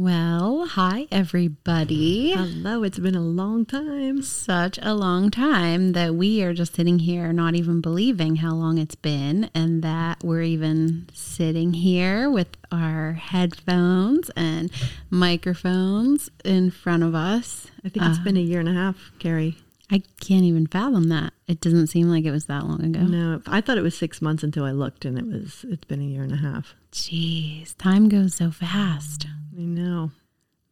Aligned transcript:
Well, 0.00 0.66
hi, 0.66 1.08
everybody. 1.10 2.30
Hello, 2.30 2.84
it's 2.84 3.00
been 3.00 3.16
a 3.16 3.20
long 3.20 3.66
time. 3.66 4.22
Such 4.22 4.78
a 4.80 4.94
long 4.94 5.28
time 5.28 5.90
that 5.90 6.14
we 6.14 6.40
are 6.44 6.54
just 6.54 6.76
sitting 6.76 7.00
here, 7.00 7.32
not 7.32 7.56
even 7.56 7.80
believing 7.80 8.36
how 8.36 8.54
long 8.54 8.78
it's 8.78 8.94
been, 8.94 9.50
and 9.56 9.82
that 9.82 10.22
we're 10.22 10.42
even 10.42 11.08
sitting 11.12 11.72
here 11.72 12.30
with 12.30 12.46
our 12.70 13.14
headphones 13.14 14.30
and 14.36 14.70
microphones 15.10 16.30
in 16.44 16.70
front 16.70 17.02
of 17.02 17.16
us. 17.16 17.66
I 17.84 17.88
think 17.88 18.06
it's 18.06 18.20
been 18.20 18.36
a 18.36 18.40
year 18.40 18.60
and 18.60 18.68
a 18.68 18.74
half, 18.74 19.10
Carrie. 19.18 19.56
I 19.90 20.04
can't 20.20 20.44
even 20.44 20.68
fathom 20.68 21.08
that. 21.08 21.32
It 21.48 21.60
doesn't 21.60 21.88
seem 21.88 22.08
like 22.08 22.24
it 22.24 22.30
was 22.30 22.44
that 22.44 22.64
long 22.64 22.84
ago. 22.84 23.00
No, 23.00 23.42
I 23.48 23.60
thought 23.60 23.78
it 23.78 23.82
was 23.82 23.98
six 23.98 24.22
months 24.22 24.44
until 24.44 24.64
I 24.64 24.70
looked, 24.70 25.04
and 25.04 25.18
it 25.18 25.26
was. 25.26 25.64
It's 25.68 25.86
been 25.86 26.00
a 26.00 26.04
year 26.04 26.22
and 26.22 26.34
a 26.34 26.36
half. 26.36 26.76
Jeez, 26.92 27.76
time 27.78 28.08
goes 28.08 28.36
so 28.36 28.52
fast. 28.52 29.26
I 29.58 29.62
know. 29.62 30.12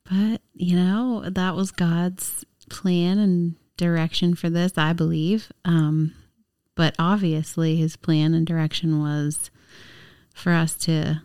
But, 0.05 0.41
you 0.55 0.77
know, 0.77 1.29
that 1.29 1.57
was 1.57 1.73
God's 1.73 2.45
plan 2.71 3.19
and 3.19 3.57
direction 3.77 4.35
for 4.35 4.49
this, 4.49 4.79
I 4.79 4.93
believe. 4.93 5.51
Um, 5.65 6.15
but 6.77 6.95
obviously, 6.99 7.77
his 7.77 7.97
plan 7.97 8.33
and 8.35 8.47
direction 8.47 9.01
was 9.01 9.51
for 10.35 10.53
us 10.53 10.77
to 10.77 11.23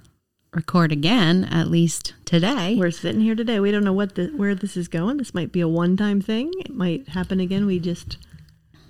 record 0.53 0.91
again, 0.91 1.43
at 1.45 1.67
least 1.67 2.13
today. 2.25 2.75
We're 2.77 2.91
sitting 2.91 3.21
here 3.21 3.35
today. 3.35 3.59
We 3.59 3.71
don't 3.71 3.83
know 3.83 3.93
what 3.93 4.15
the, 4.15 4.27
where 4.35 4.55
this 4.55 4.75
is 4.75 4.87
going. 4.87 5.17
This 5.17 5.33
might 5.33 5.51
be 5.51 5.61
a 5.61 5.67
one-time 5.67 6.21
thing. 6.21 6.51
It 6.59 6.73
might 6.73 7.09
happen 7.09 7.39
again. 7.39 7.65
We 7.65 7.79
just 7.79 8.17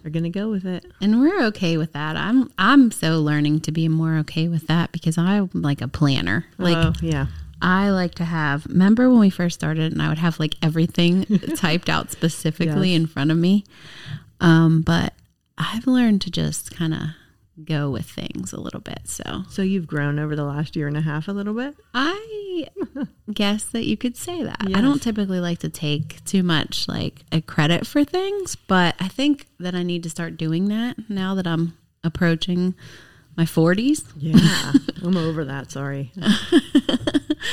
are 0.06 0.10
going 0.10 0.24
to 0.24 0.30
go 0.30 0.50
with 0.50 0.66
it. 0.66 0.86
and 1.02 1.20
we're 1.20 1.44
okay 1.46 1.78
with 1.78 1.94
that. 1.94 2.16
I'm 2.16 2.52
I'm 2.58 2.90
so 2.90 3.20
learning 3.20 3.62
to 3.62 3.72
be 3.72 3.88
more 3.88 4.18
okay 4.20 4.48
with 4.48 4.66
that 4.68 4.92
because 4.92 5.18
I'm 5.18 5.50
like 5.54 5.82
a 5.82 5.88
planner. 5.88 6.46
Like 6.58 6.78
oh, 6.78 6.94
yeah. 7.02 7.28
I 7.62 7.92
like 7.92 8.16
to 8.16 8.26
have, 8.26 8.66
remember 8.66 9.10
when 9.10 9.20
we 9.20 9.30
first 9.30 9.56
started 9.60 9.92
and 9.94 10.02
I 10.02 10.10
would 10.10 10.18
have 10.18 10.40
like 10.40 10.56
everything 10.62 11.26
typed 11.56 11.90
out 11.90 12.12
specifically 12.12 12.92
Yes. 12.92 13.02
in 13.02 13.08
front 13.08 13.32
of 13.32 13.38
me? 13.38 13.64
Um, 14.40 14.82
but 14.82 15.14
I've 15.58 15.86
learned 15.88 16.22
to 16.22 16.32
just 16.32 16.76
kind 16.76 16.94
of 16.94 17.00
go 17.64 17.92
with 17.92 18.06
things 18.10 18.54
a 18.54 18.60
little 18.60 18.80
bit. 18.80 19.02
So 19.06 19.44
So 19.50 19.62
you've 19.62 19.86
grown 19.86 20.18
over 20.18 20.36
the 20.36 20.44
last 20.46 20.76
year 20.76 20.88
and 20.88 20.98
a 20.98 21.02
half 21.02 21.28
a 21.28 21.32
little 21.32 21.54
bit. 21.54 21.76
I 21.94 22.68
guess 23.34 23.66
that 23.66 23.86
you 23.86 23.98
could 23.98 24.18
say 24.18 24.42
that. 24.44 24.58
I 24.74 24.82
don't 24.82 25.02
typically 25.02 25.40
like 25.40 25.60
to 25.60 25.70
take 25.70 26.24
too 26.26 26.42
much 26.42 26.88
like 26.88 27.24
a 27.32 27.42
credit 27.42 27.86
for 27.86 28.04
things, 28.04 28.56
but 28.56 28.96
I 29.00 29.08
think 29.08 29.46
that 29.60 29.76
I 29.76 29.84
need 29.84 30.02
to 30.04 30.10
start 30.10 30.38
doing 30.38 30.70
that 30.70 30.98
now 31.10 31.36
that 31.36 31.46
I'm 31.46 31.78
approaching 32.04 32.74
my 33.38 33.44
40s. 33.46 34.06
Yeah, 34.18 34.74
I'm 35.04 35.16
over 35.16 35.46
that. 35.46 35.70
Sorry, 35.72 36.12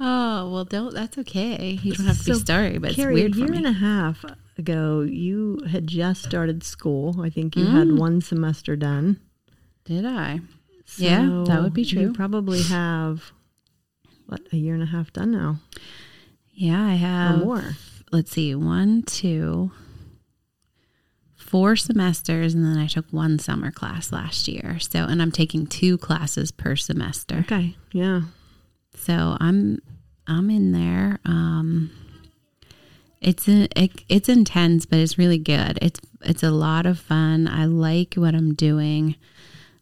Oh, 0.00 0.48
well, 0.52 0.64
don't, 0.64 0.94
that's 0.94 1.18
okay. 1.18 1.76
You 1.82 1.92
don't 1.92 2.06
have 2.06 2.18
to 2.18 2.24
be 2.24 2.32
So, 2.34 2.38
sorry, 2.44 2.78
but 2.78 2.92
Carrie. 2.92 3.20
it's 3.20 3.36
weird 3.36 3.50
a 3.50 3.52
year 3.52 3.58
and 3.58 3.66
a 3.66 3.72
half 3.72 4.24
ago, 4.56 5.00
you 5.00 5.60
had 5.68 5.86
just 5.86 6.22
started 6.22 6.62
school. 6.62 7.20
I 7.20 7.30
think 7.30 7.56
you 7.56 7.66
had 7.66 7.88
mm. 7.88 7.98
one 7.98 8.20
semester 8.20 8.76
done. 8.76 9.18
Did 9.84 10.04
I? 10.04 10.40
Yeah, 10.96 11.44
that 11.46 11.62
would 11.62 11.74
be 11.74 11.84
true. 11.84 12.00
You 12.00 12.12
probably 12.12 12.62
have 12.62 13.32
what 14.26 14.40
a 14.52 14.56
year 14.56 14.74
and 14.74 14.82
a 14.82 14.86
half 14.86 15.12
done 15.12 15.32
now, 15.32 15.56
Yeah, 16.52 16.80
I 16.80 16.94
or 16.94 16.96
have. 16.98 17.44
more. 17.44 17.76
Let's 18.12 18.30
see, 18.32 18.54
one, 18.54 19.02
two, 19.02 19.70
four 21.36 21.76
semesters, 21.76 22.54
and 22.54 22.64
then 22.64 22.78
I 22.78 22.86
took 22.86 23.06
one 23.10 23.38
summer 23.38 23.70
class 23.70 24.12
last 24.12 24.48
year. 24.48 24.78
So, 24.80 25.04
and 25.04 25.20
I'm 25.22 25.32
taking 25.32 25.66
two 25.66 25.98
classes 25.98 26.50
per 26.50 26.76
semester. 26.76 27.38
Okay, 27.40 27.76
yeah, 27.92 28.22
So 28.98 29.36
I'm 29.40 29.80
I'm 30.26 30.50
in 30.50 30.72
there. 30.72 31.18
Um, 31.24 31.90
it's 33.20 33.48
in, 33.48 33.68
it, 33.74 34.02
it's 34.08 34.28
intense, 34.28 34.86
but 34.86 34.98
it's 34.98 35.18
really 35.18 35.38
good. 35.38 35.78
It's 35.82 36.00
it's 36.22 36.42
a 36.42 36.50
lot 36.50 36.86
of 36.86 36.98
fun. 36.98 37.48
I 37.48 37.64
like 37.64 38.14
what 38.14 38.34
I'm 38.34 38.54
doing. 38.54 39.16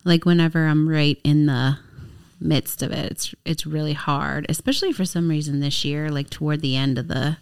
Like 0.05 0.25
whenever 0.25 0.67
I'm 0.67 0.89
right 0.89 1.19
in 1.25 1.47
the 1.47 1.79
midst 2.41 2.83
of 2.83 2.93
it, 2.93 3.11
it's 3.11 3.35
it's 3.45 3.67
really 3.67 3.93
hard. 3.95 4.47
Especially 4.49 4.93
for 4.93 5.05
some 5.05 5.29
reason 5.29 5.61
this 5.61 5.85
year, 5.85 6.11
like 6.11 6.31
toward 6.31 6.61
the 6.61 6.77
end 6.77 6.99
of 6.99 7.09
the 7.09 7.39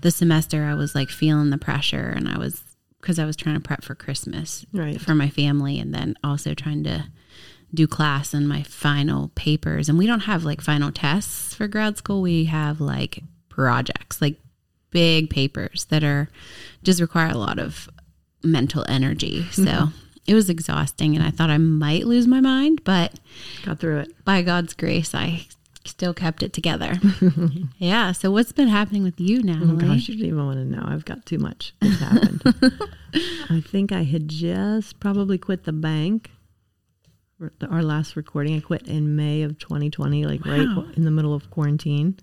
the 0.00 0.10
semester, 0.10 0.64
I 0.64 0.74
was 0.74 0.94
like 0.94 1.10
feeling 1.10 1.50
the 1.50 1.58
pressure, 1.58 2.12
and 2.16 2.28
I 2.28 2.38
was 2.38 2.62
because 3.00 3.18
I 3.18 3.24
was 3.26 3.36
trying 3.36 3.54
to 3.56 3.60
prep 3.60 3.82
for 3.84 3.94
Christmas 3.94 4.64
Right. 4.72 5.00
for 5.00 5.14
my 5.14 5.28
family, 5.28 5.78
and 5.78 5.94
then 5.94 6.16
also 6.24 6.54
trying 6.54 6.84
to 6.84 7.04
do 7.74 7.86
class 7.86 8.34
and 8.34 8.48
my 8.48 8.62
final 8.62 9.28
papers. 9.34 9.88
And 9.88 9.96
we 9.98 10.06
don't 10.06 10.20
have 10.20 10.44
like 10.44 10.60
final 10.60 10.90
tests 10.90 11.54
for 11.54 11.68
grad 11.68 11.96
school. 11.98 12.20
We 12.22 12.44
have 12.46 12.80
like 12.80 13.22
projects, 13.48 14.20
like 14.20 14.36
big 14.90 15.30
papers 15.30 15.84
that 15.90 16.02
are 16.02 16.28
just 16.82 17.00
require 17.00 17.30
a 17.30 17.36
lot 17.38 17.58
of 17.58 17.88
mental 18.42 18.84
energy. 18.88 19.46
So 19.52 19.88
it 20.26 20.34
was 20.34 20.50
exhausting 20.50 21.16
and 21.16 21.24
I 21.24 21.30
thought 21.30 21.50
I 21.50 21.58
might 21.58 22.06
lose 22.06 22.26
my 22.26 22.40
mind, 22.40 22.82
but 22.84 23.18
got 23.64 23.78
through 23.80 24.00
it. 24.00 24.24
by 24.24 24.42
God's 24.42 24.74
grace, 24.74 25.14
I 25.14 25.46
still 25.84 26.12
kept 26.14 26.42
it 26.42 26.52
together. 26.52 26.92
yeah. 27.78 28.12
So 28.12 28.30
what's 28.30 28.52
been 28.52 28.68
happening 28.68 29.02
with 29.02 29.18
you, 29.18 29.38
Oh 29.38 29.42
Natalie? 29.42 29.86
gosh, 29.88 30.08
you 30.08 30.16
don't 30.16 30.26
even 30.26 30.44
want 30.46 30.58
to 30.58 30.64
know. 30.64 30.84
I've 30.86 31.04
got 31.04 31.24
too 31.26 31.38
much 31.38 31.72
that's 31.80 31.98
happened. 31.98 32.42
I 33.50 33.60
think 33.60 33.92
I 33.92 34.02
had 34.04 34.28
just 34.28 35.00
probably 35.00 35.38
quit 35.38 35.64
the 35.64 35.72
bank. 35.72 36.30
Our 37.70 37.82
last 37.82 38.16
recording, 38.16 38.56
I 38.56 38.60
quit 38.60 38.86
in 38.88 39.16
May 39.16 39.42
of 39.42 39.58
2020, 39.58 40.24
like 40.26 40.44
Wow. 40.44 40.52
right 40.86 40.96
in 40.96 41.04
the 41.04 41.10
middle 41.10 41.34
of 41.34 41.50
quarantine. 41.50 42.16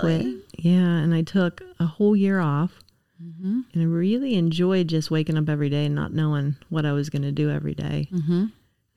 quit. 0.00 0.26
Yeah, 0.58 0.98
and 0.98 1.14
I 1.14 1.22
took 1.22 1.62
a 1.78 1.86
whole 1.86 2.14
year 2.16 2.40
off. 2.40 2.80
Mm-hmm. 3.22 3.60
And 3.74 3.82
I 3.82 3.86
really 3.86 4.34
enjoyed 4.36 4.88
just 4.88 5.10
waking 5.10 5.36
up 5.36 5.48
every 5.48 5.68
day 5.68 5.86
and 5.86 5.94
not 5.94 6.12
knowing 6.14 6.56
what 6.70 6.86
I 6.86 6.92
was 6.92 7.10
going 7.10 7.22
to 7.22 7.32
do 7.32 7.50
every 7.50 7.74
day. 7.74 8.08
Mm-hmm. 8.12 8.46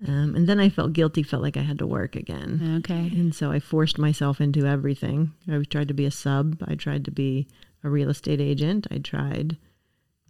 Um, 0.08 0.36
and 0.36 0.48
then 0.48 0.60
I 0.60 0.70
felt 0.70 0.94
guilty, 0.94 1.24
felt 1.24 1.42
like 1.44 1.58
I 1.58 1.62
had 1.62 1.80
to 1.80 1.88
work 1.88 2.16
again. 2.16 2.78
Okay. 2.80 3.08
And 3.14 3.34
so 3.36 3.52
I 3.52 3.60
forced 3.60 3.98
myself 3.98 4.40
into 4.42 4.66
everything. 4.66 5.34
I 5.50 5.62
tried 5.64 5.88
to 5.90 5.94
be 5.94 6.06
a 6.06 6.12
sub. 6.12 6.58
I 6.68 6.76
tried 6.76 7.06
to 7.06 7.12
be 7.12 7.48
a 7.84 7.90
real 7.90 8.10
estate 8.10 8.40
agent. 8.42 8.88
I 8.92 8.98
tried 9.00 9.58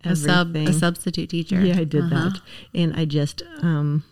A 0.03 0.15
sub, 0.15 0.55
a 0.55 0.73
substitute 0.73 1.29
teacher. 1.29 1.63
Yeah, 1.63 1.77
I 1.79 1.83
did 1.85 2.05
Uh-huh. 2.05 2.29
that. 2.29 2.41
And 2.73 2.93
I 2.95 3.05
just, 3.05 3.41
um, 3.61 4.03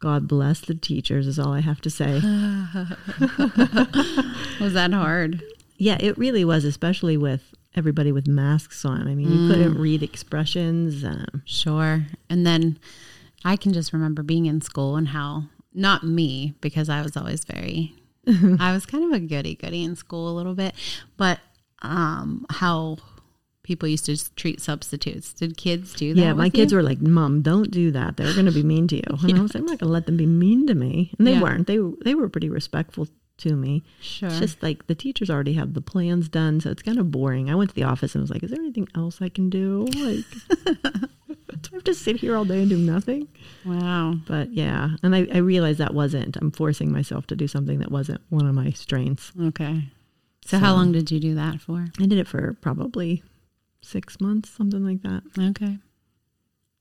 God 0.00 0.26
bless 0.26 0.60
the 0.60 0.74
teachers, 0.74 1.26
is 1.26 1.38
all 1.38 1.52
I 1.52 1.60
have 1.60 1.80
to 1.82 1.90
say. 1.90 2.14
Was 4.60 4.72
that 4.74 4.92
hard? 4.92 5.42
yeah, 5.76 5.96
it 5.98 6.18
really 6.18 6.44
was, 6.44 6.64
especially 6.66 7.16
with 7.16 7.54
everybody 7.74 8.12
with 8.12 8.26
masks 8.26 8.84
on. 8.84 9.08
I 9.08 9.14
mean, 9.14 9.30
you 9.30 9.48
couldn't 9.48 9.78
read 9.78 10.02
expressions. 10.02 11.02
Um, 11.04 11.42
Sure. 11.46 12.04
And 12.28 12.46
then 12.46 12.78
I 13.46 13.56
can 13.56 13.72
just 13.72 13.92
remember 13.94 14.22
being 14.22 14.44
in 14.46 14.60
school 14.60 14.96
and 14.96 15.08
how, 15.08 15.44
not 15.72 16.04
me, 16.04 16.54
because 16.60 16.90
I 16.90 17.00
was 17.00 17.16
always 17.16 17.44
very, 17.44 17.94
I 18.58 18.72
was 18.72 18.84
kind 18.84 19.04
of 19.04 19.12
a 19.12 19.20
goody 19.20 19.54
goody 19.54 19.82
in 19.82 19.96
school 19.96 20.28
a 20.28 20.36
little 20.36 20.54
bit, 20.54 20.74
but 21.16 21.38
um, 21.82 22.44
how 22.50 22.98
people 23.70 23.88
used 23.88 24.06
to 24.06 24.16
treat 24.34 24.60
substitutes. 24.60 25.32
Did 25.32 25.56
kids 25.56 25.94
do 25.94 26.12
that? 26.14 26.20
yeah, 26.20 26.32
my 26.32 26.50
kids 26.50 26.72
you? 26.72 26.76
were 26.78 26.82
like, 26.90 27.00
"Mom, 27.00 27.40
don't 27.42 27.70
do 27.70 27.90
that. 27.92 28.16
They're 28.16 28.34
going 28.34 28.46
to 28.52 28.52
be 28.52 28.62
mean 28.74 28.86
to 28.88 28.96
you." 28.96 29.02
And 29.22 29.38
I 29.38 29.42
was 29.42 29.54
like, 29.54 29.60
"I'm 29.62 29.66
not 29.72 29.78
going 29.78 29.88
to 29.88 29.92
let 29.98 30.06
them 30.06 30.16
be 30.16 30.26
mean 30.26 30.66
to 30.66 30.74
me." 30.74 31.12
And 31.18 31.26
they 31.26 31.32
Yeah. 31.34 31.42
weren't. 31.42 31.66
They 31.66 31.78
they 32.04 32.14
were 32.14 32.28
pretty 32.28 32.48
respectful 32.50 33.06
to 33.44 33.56
me. 33.56 33.82
Sure. 34.02 34.28
It's 34.28 34.38
just 34.40 34.62
like 34.62 34.86
the 34.86 34.94
teachers 34.94 35.30
already 35.30 35.54
have 35.54 35.72
the 35.74 35.80
plans 35.80 36.28
done, 36.28 36.60
so 36.60 36.70
it's 36.70 36.82
kind 36.82 36.98
of 36.98 37.10
boring. 37.10 37.48
I 37.48 37.54
went 37.54 37.70
to 37.70 37.76
the 37.76 37.84
office 37.84 38.14
and 38.14 38.20
was 38.22 38.30
like, 38.30 38.42
"Is 38.42 38.50
there 38.50 38.60
anything 38.60 38.88
else 38.96 39.22
I 39.22 39.28
can 39.30 39.48
do?" 39.48 39.86
Like, 40.08 40.24
do 41.62 41.70
I 41.72 41.76
have 41.76 41.84
to 41.84 41.94
sit 41.94 42.16
here 42.16 42.36
all 42.36 42.44
day 42.44 42.60
and 42.60 42.68
do 42.70 42.76
nothing? 42.78 43.28
wow. 43.64 44.14
But 44.26 44.52
yeah, 44.52 44.90
and 45.02 45.14
I, 45.14 45.26
I 45.32 45.38
realized 45.38 45.78
that 45.78 45.94
wasn't. 45.94 46.36
I'm 46.36 46.50
forcing 46.50 46.90
myself 46.92 47.26
to 47.28 47.36
do 47.36 47.46
something 47.48 47.78
that 47.78 47.90
wasn't 47.90 48.20
one 48.30 48.46
of 48.46 48.54
my 48.54 48.70
strengths. 48.72 49.32
Okay. 49.40 49.84
So, 50.46 50.58
how 50.58 50.72
long 50.74 50.90
did 50.92 51.10
you 51.10 51.20
do 51.20 51.34
that 51.36 51.60
for? 51.60 51.88
I 52.00 52.06
did 52.06 52.18
it 52.18 52.26
for 52.26 52.56
probably 52.60 53.22
six 53.82 54.20
months, 54.20 54.50
something 54.50 54.84
like 54.84 55.02
that, 55.02 55.22
Okay. 55.38 55.78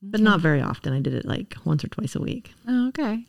but 0.01 0.19
not 0.21 0.39
very 0.41 0.61
often. 0.61 0.93
I 0.93 0.99
did 1.01 1.13
it 1.13 1.25
like 1.25 1.55
once 1.65 1.83
or 1.83 1.87
twice 1.87 2.15
a 2.15 2.21
week. 2.21 2.51
Oh, 2.67 2.87
okay. 2.89 3.25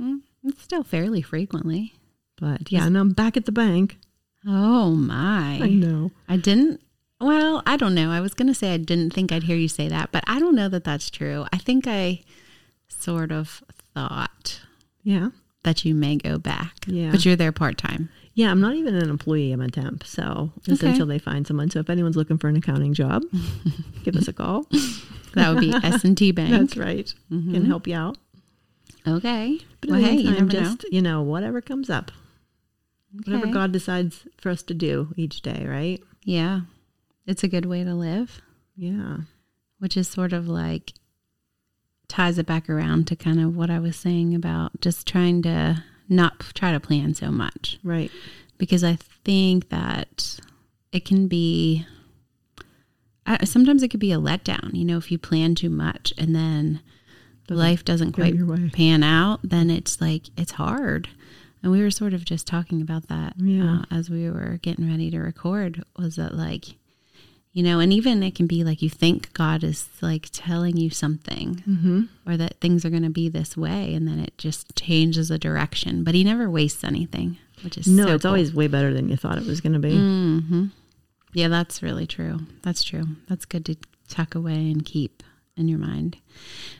Mm, 0.00 0.20
it's 0.44 0.62
still 0.62 0.82
fairly 0.84 1.22
frequently. 1.22 1.94
But 2.38 2.72
yeah, 2.72 2.86
and 2.86 2.96
I'm 2.98 3.12
back 3.12 3.36
at 3.36 3.44
the 3.46 3.52
bank. 3.52 3.98
Oh 4.46 4.90
my. 4.90 5.60
I 5.62 5.68
know. 5.68 6.10
I 6.28 6.36
didn't. 6.36 6.80
Well, 7.20 7.62
I 7.66 7.76
don't 7.76 7.94
know. 7.94 8.10
I 8.10 8.20
was 8.20 8.34
going 8.34 8.48
to 8.48 8.54
say 8.54 8.74
I 8.74 8.78
didn't 8.78 9.12
think 9.12 9.30
I'd 9.30 9.44
hear 9.44 9.56
you 9.56 9.68
say 9.68 9.86
that, 9.88 10.10
but 10.10 10.24
I 10.26 10.40
don't 10.40 10.56
know 10.56 10.68
that 10.68 10.82
that's 10.82 11.08
true. 11.08 11.46
I 11.52 11.58
think 11.58 11.86
I 11.86 12.20
sort 12.88 13.30
of 13.30 13.62
thought 13.94 14.60
Yeah. 15.04 15.28
that 15.62 15.84
you 15.84 15.94
may 15.94 16.16
go 16.16 16.38
back. 16.38 16.74
Yeah. 16.86 17.12
But 17.12 17.24
you're 17.24 17.36
there 17.36 17.52
part 17.52 17.78
time. 17.78 18.08
Yeah, 18.34 18.50
I'm 18.50 18.60
not 18.60 18.74
even 18.76 18.94
an 18.94 19.10
employee. 19.10 19.52
I'm 19.52 19.60
a 19.60 19.68
temp. 19.68 20.04
So 20.04 20.52
it's 20.66 20.82
Okay. 20.82 20.92
until 20.92 21.06
they 21.06 21.18
find 21.18 21.46
someone. 21.46 21.70
So 21.70 21.80
if 21.80 21.90
anyone's 21.90 22.16
looking 22.16 22.38
for 22.38 22.48
an 22.48 22.56
accounting 22.56 22.94
job, 22.94 23.24
give 24.04 24.16
us 24.16 24.28
a 24.28 24.32
call. 24.32 24.66
That 25.34 25.52
would 25.52 25.60
be 25.60 25.72
S 25.82 26.04
and 26.04 26.16
T 26.16 26.32
Bank. 26.32 26.50
That's 26.50 26.76
right. 26.76 27.12
Can 27.28 27.42
mm-hmm. 27.42 27.64
help 27.66 27.86
you 27.86 27.94
out. 27.94 28.16
Okay. 29.06 29.60
But 29.80 29.90
well, 29.90 30.00
hey, 30.00 30.22
never 30.22 30.44
just, 30.46 30.84
you 30.90 31.02
know, 31.02 31.22
whatever 31.22 31.60
comes 31.60 31.90
up. 31.90 32.12
Whatever 33.12 33.48
God 33.48 33.72
decides 33.72 34.26
for 34.38 34.48
us 34.48 34.62
to 34.64 34.74
do 34.74 35.12
each 35.16 35.42
day, 35.42 35.66
right? 35.68 36.02
Yeah. 36.24 36.60
It's 37.26 37.44
a 37.44 37.48
good 37.48 37.66
way 37.66 37.84
to 37.84 37.94
live, 37.94 38.40
Yeah. 38.74 39.18
which 39.78 39.96
is 39.96 40.08
sort 40.08 40.32
of 40.32 40.48
like 40.48 40.94
ties 42.08 42.38
it 42.38 42.46
back 42.46 42.70
around 42.70 43.06
to 43.08 43.16
kind 43.16 43.40
of 43.40 43.56
what 43.56 43.70
I 43.70 43.78
was 43.78 43.96
saying 43.96 44.34
about 44.34 44.80
just 44.80 45.06
trying 45.06 45.42
to 45.42 45.82
not 46.12 46.40
try 46.54 46.70
to 46.72 46.78
plan 46.80 47.14
so 47.14 47.30
much. 47.30 47.78
Right. 47.82 48.10
because 48.58 48.84
I 48.84 48.96
think 49.24 49.70
that 49.70 50.38
it 50.92 51.04
can 51.04 51.26
be 51.28 51.86
I, 53.26 53.44
sometimes 53.44 53.82
it 53.82 53.88
could 53.88 54.00
be 54.00 54.12
a 54.12 54.18
letdown. 54.18 54.74
You 54.74 54.84
know, 54.84 54.98
if 54.98 55.10
you 55.12 55.18
plan 55.18 55.54
too 55.54 55.70
much 55.70 56.12
and 56.18 56.34
then 56.34 56.80
life 57.48 57.84
doesn't 57.84 58.12
quite 58.12 58.34
pan 58.72 59.02
out, 59.02 59.40
then 59.44 59.70
it's 59.70 60.00
like 60.00 60.24
it's 60.36 60.52
hard. 60.52 61.08
And 61.62 61.70
we 61.70 61.80
were 61.82 61.90
sort 61.92 62.14
of 62.14 62.24
just 62.24 62.46
talking 62.46 62.80
about 62.82 63.06
that 63.08 63.34
Yeah. 63.38 63.80
uh, 63.80 63.84
as 63.90 64.10
we 64.10 64.28
were 64.30 64.58
getting 64.62 64.88
ready 64.90 65.10
to 65.12 65.18
record. 65.20 65.84
Was 65.96 66.16
that 66.16 66.34
like, 66.34 66.76
you 67.52 67.62
know, 67.62 67.80
and 67.80 67.92
even 67.92 68.22
it 68.22 68.34
can 68.34 68.46
be 68.46 68.64
like 68.64 68.80
you 68.82 68.88
think 68.90 69.32
God 69.34 69.62
is 69.62 69.88
like 70.00 70.28
telling 70.32 70.76
you 70.76 70.90
something 70.90 71.62
Mm-hmm. 71.68 72.02
or 72.26 72.36
that 72.36 72.60
things 72.60 72.84
are 72.84 72.90
going 72.90 73.02
to 73.02 73.10
be 73.10 73.28
this 73.28 73.56
way, 73.56 73.94
and 73.94 74.06
then 74.08 74.18
it 74.18 74.36
just 74.38 74.74
changes 74.76 75.30
a 75.30 75.38
direction. 75.38 76.02
But 76.04 76.14
He 76.14 76.24
never 76.24 76.48
wastes 76.50 76.82
anything, 76.84 77.36
which 77.62 77.76
is 77.76 77.86
No, 77.86 78.06
so 78.06 78.14
it's 78.14 78.22
cool. 78.22 78.30
always 78.30 78.54
way 78.54 78.68
better 78.68 78.92
than 78.94 79.08
you 79.08 79.16
thought 79.16 79.38
it 79.38 79.46
was 79.46 79.60
going 79.60 79.74
to 79.74 79.78
be. 79.78 79.90
hmm 79.96 80.66
Yeah, 81.34 81.48
that's 81.48 81.82
really 81.82 82.06
true. 82.06 82.40
That's 82.62 82.82
true. 82.82 83.04
That's 83.28 83.44
good 83.44 83.66
to 83.66 83.76
tuck 84.08 84.34
away 84.34 84.70
and 84.70 84.84
keep 84.84 85.22
in 85.56 85.68
your 85.68 85.78
mind. 85.78 86.16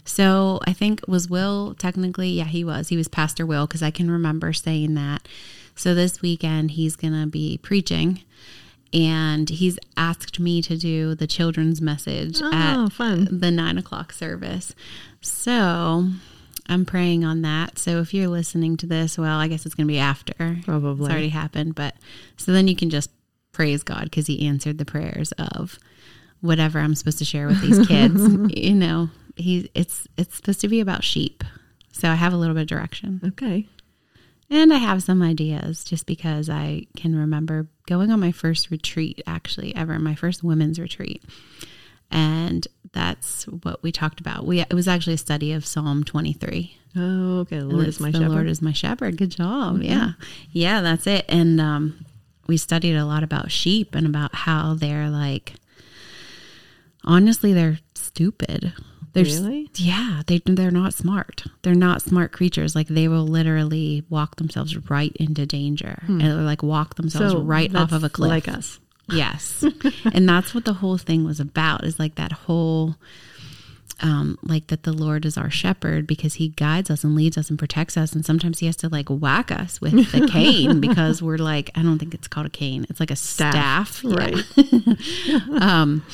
So 0.05 0.59
I 0.67 0.73
think 0.73 1.03
was 1.07 1.29
Will 1.29 1.75
technically, 1.79 2.31
yeah, 2.31 2.45
he 2.45 2.65
was. 2.65 2.89
He 2.89 2.97
was 2.97 3.09
Pastor 3.09 3.45
Will 3.45 3.67
because 3.67 3.83
I 3.83 3.91
can 3.91 4.11
remember 4.11 4.53
saying 4.55 4.95
that. 4.95 5.29
So 5.75 5.95
this 5.95 6.21
weekend 6.23 6.73
he's 6.73 6.97
going 6.97 7.19
to 7.19 7.27
be 7.27 7.59
preaching 7.59 8.23
and 8.93 9.49
he's 9.49 9.79
asked 9.97 10.39
me 10.41 10.61
to 10.63 10.77
do 10.77 11.15
the 11.15 11.27
children's 11.27 11.81
message 11.81 12.39
Oh, 12.43 12.51
at 12.53 12.93
fun. 12.93 13.29
the 13.31 13.51
nine 13.51 13.79
o'clock 13.79 14.13
service. 14.13 14.75
So 15.21 16.09
I'm 16.69 16.85
praying 16.85 17.25
on 17.25 17.43
that. 17.43 17.79
So 17.79 18.01
if 18.01 18.13
you're 18.15 18.29
listening 18.29 18.77
to 18.79 18.87
this, 18.87 19.17
well, 19.19 19.39
I 19.39 19.49
guess 19.49 19.65
it's 19.67 19.75
going 19.75 19.87
to 19.87 19.93
be 19.93 19.99
after. 19.99 20.59
Probably. 20.65 21.05
It's 21.07 21.13
already 21.13 21.29
happened, 21.31 21.75
but 21.75 21.95
so 22.37 22.53
then 22.53 22.69
you 22.69 22.77
can 22.77 22.91
just 22.91 23.11
praise 23.53 23.83
God 23.83 24.05
because 24.05 24.27
He 24.27 24.47
answered 24.47 24.79
the 24.79 24.85
prayers 24.85 25.33
of 25.33 25.79
whatever 26.41 26.79
I'm 26.81 26.95
supposed 26.95 27.19
to 27.19 27.25
share 27.25 27.47
with 27.47 27.61
these 27.61 27.87
kids. 27.89 28.21
you 28.57 28.75
know, 28.75 29.11
He 29.37 29.71
it's 29.75 30.07
it's 30.17 30.37
supposed 30.37 30.61
to 30.63 30.69
be 30.69 30.81
about 30.81 31.05
sheep, 31.05 31.45
so 31.93 32.09
I 32.11 32.15
have 32.15 32.33
a 32.33 32.37
little 32.37 32.55
bit 32.55 32.63
of 32.63 32.69
direction, 32.69 33.21
Okay. 33.25 33.67
And 34.53 34.73
I 34.73 34.77
have 34.77 35.03
some 35.03 35.23
ideas 35.23 35.83
just 35.83 36.07
because 36.07 36.51
I 36.51 36.87
can 36.95 37.17
remember 37.17 37.69
going 37.87 38.11
on 38.11 38.21
my 38.21 38.33
first 38.33 38.71
retreat, 38.71 39.23
actually 39.27 39.75
ever, 39.75 39.99
my 39.99 40.15
first 40.15 40.45
women's 40.45 40.79
retreat, 40.79 41.25
and 42.11 42.69
that's 42.93 43.45
what 43.45 43.83
we 43.83 43.91
talked 43.91 44.21
about. 44.21 44.47
We 44.47 44.61
it 44.61 44.75
was 44.75 44.87
actually 44.87 45.15
a 45.15 45.19
study 45.19 45.53
of 45.53 45.65
Psalm 45.65 46.05
23. 46.05 46.77
Oh, 46.95 47.39
okay. 47.41 47.59
The 47.59 47.65
Lord 47.65 47.89
is 47.89 47.99
my 47.99 48.11
the 48.11 48.19
shepherd. 48.19 48.31
Lord 48.31 48.49
is 48.49 48.61
my 48.61 48.73
shepherd. 48.73 49.17
Good 49.17 49.31
job. 49.31 49.83
Yeah. 49.83 50.13
Yeah, 50.51 50.83
that's 50.83 51.07
it. 51.07 51.25
And 51.29 51.59
um, 51.59 52.05
we 52.47 52.59
studied 52.59 52.97
a 52.97 53.07
lot 53.07 53.23
about 53.23 53.51
sheep 53.51 53.95
and 53.95 54.07
about 54.07 54.35
how 54.35 54.75
they're 54.75 55.09
like, 55.09 55.55
honestly, 57.05 57.55
they're 57.55 57.79
stupid. 57.95 58.75
They're 59.15 59.25
Really? 59.25 59.71
yeah, 59.77 60.23
they 60.27 60.39
they're 60.45 60.71
not 60.71 60.95
smart. 60.95 61.45
They're 61.63 61.75
not 61.75 62.01
smart 62.03 62.33
creatures. 62.33 62.75
Like 62.75 62.89
they 62.89 63.09
will 63.09 63.27
literally 63.27 64.05
walk 64.09 64.37
themselves 64.37 64.77
right 64.91 65.13
into 65.17 65.45
danger, 65.47 66.03
and 66.07 66.23
or 66.23 66.43
like 66.43 66.63
walk 66.63 66.95
themselves 66.95 67.35
right 67.35 67.75
off 67.75 67.93
of 67.93 68.05
a 68.05 68.09
Hmm. 68.09 68.13
cliff. 68.15 68.31
Like 68.31 68.49
us. 68.49 68.81
Yes. 69.11 69.65
and 70.13 70.27
that's 70.29 70.55
what 70.55 70.65
the 70.65 70.73
whole 70.75 70.97
thing 70.97 71.25
was 71.25 71.41
about 71.41 71.85
is 71.85 71.99
like 71.99 72.15
that 72.15 72.33
whole 72.33 72.97
um 74.01 74.39
like 74.43 74.69
that 74.69 74.85
the 74.85 74.93
Lord 74.93 75.27
is 75.27 75.37
our 75.37 75.51
shepherd 75.51 76.07
because 76.07 76.35
he 76.35 76.49
guides 76.49 76.91
us 76.91 77.05
and 77.05 77.15
leads 77.15 77.37
us 77.37 77.51
and 77.51 77.59
protects 77.59 77.97
us 77.97 78.15
and 78.15 78.25
sometimes 78.25 78.61
he 78.61 78.67
has 78.67 78.77
to 78.77 78.89
like 78.89 79.09
whack 79.11 79.53
us 79.53 79.81
with 79.81 80.11
the 80.13 80.27
cane 80.27 80.81
because 80.87 81.23
we're 81.23 81.37
like 81.37 81.71
I 81.75 81.83
don't 81.83 81.99
think 81.99 82.15
it's 82.15 82.27
called 82.29 82.47
a 82.47 82.51
cane. 82.51 82.87
It's 82.89 82.99
like 83.01 83.11
a 83.11 83.17
staff. 83.17 83.97
Staff, 83.99 84.05
Yeah. 84.05 84.17
right. 84.17 85.61
um 85.63 86.05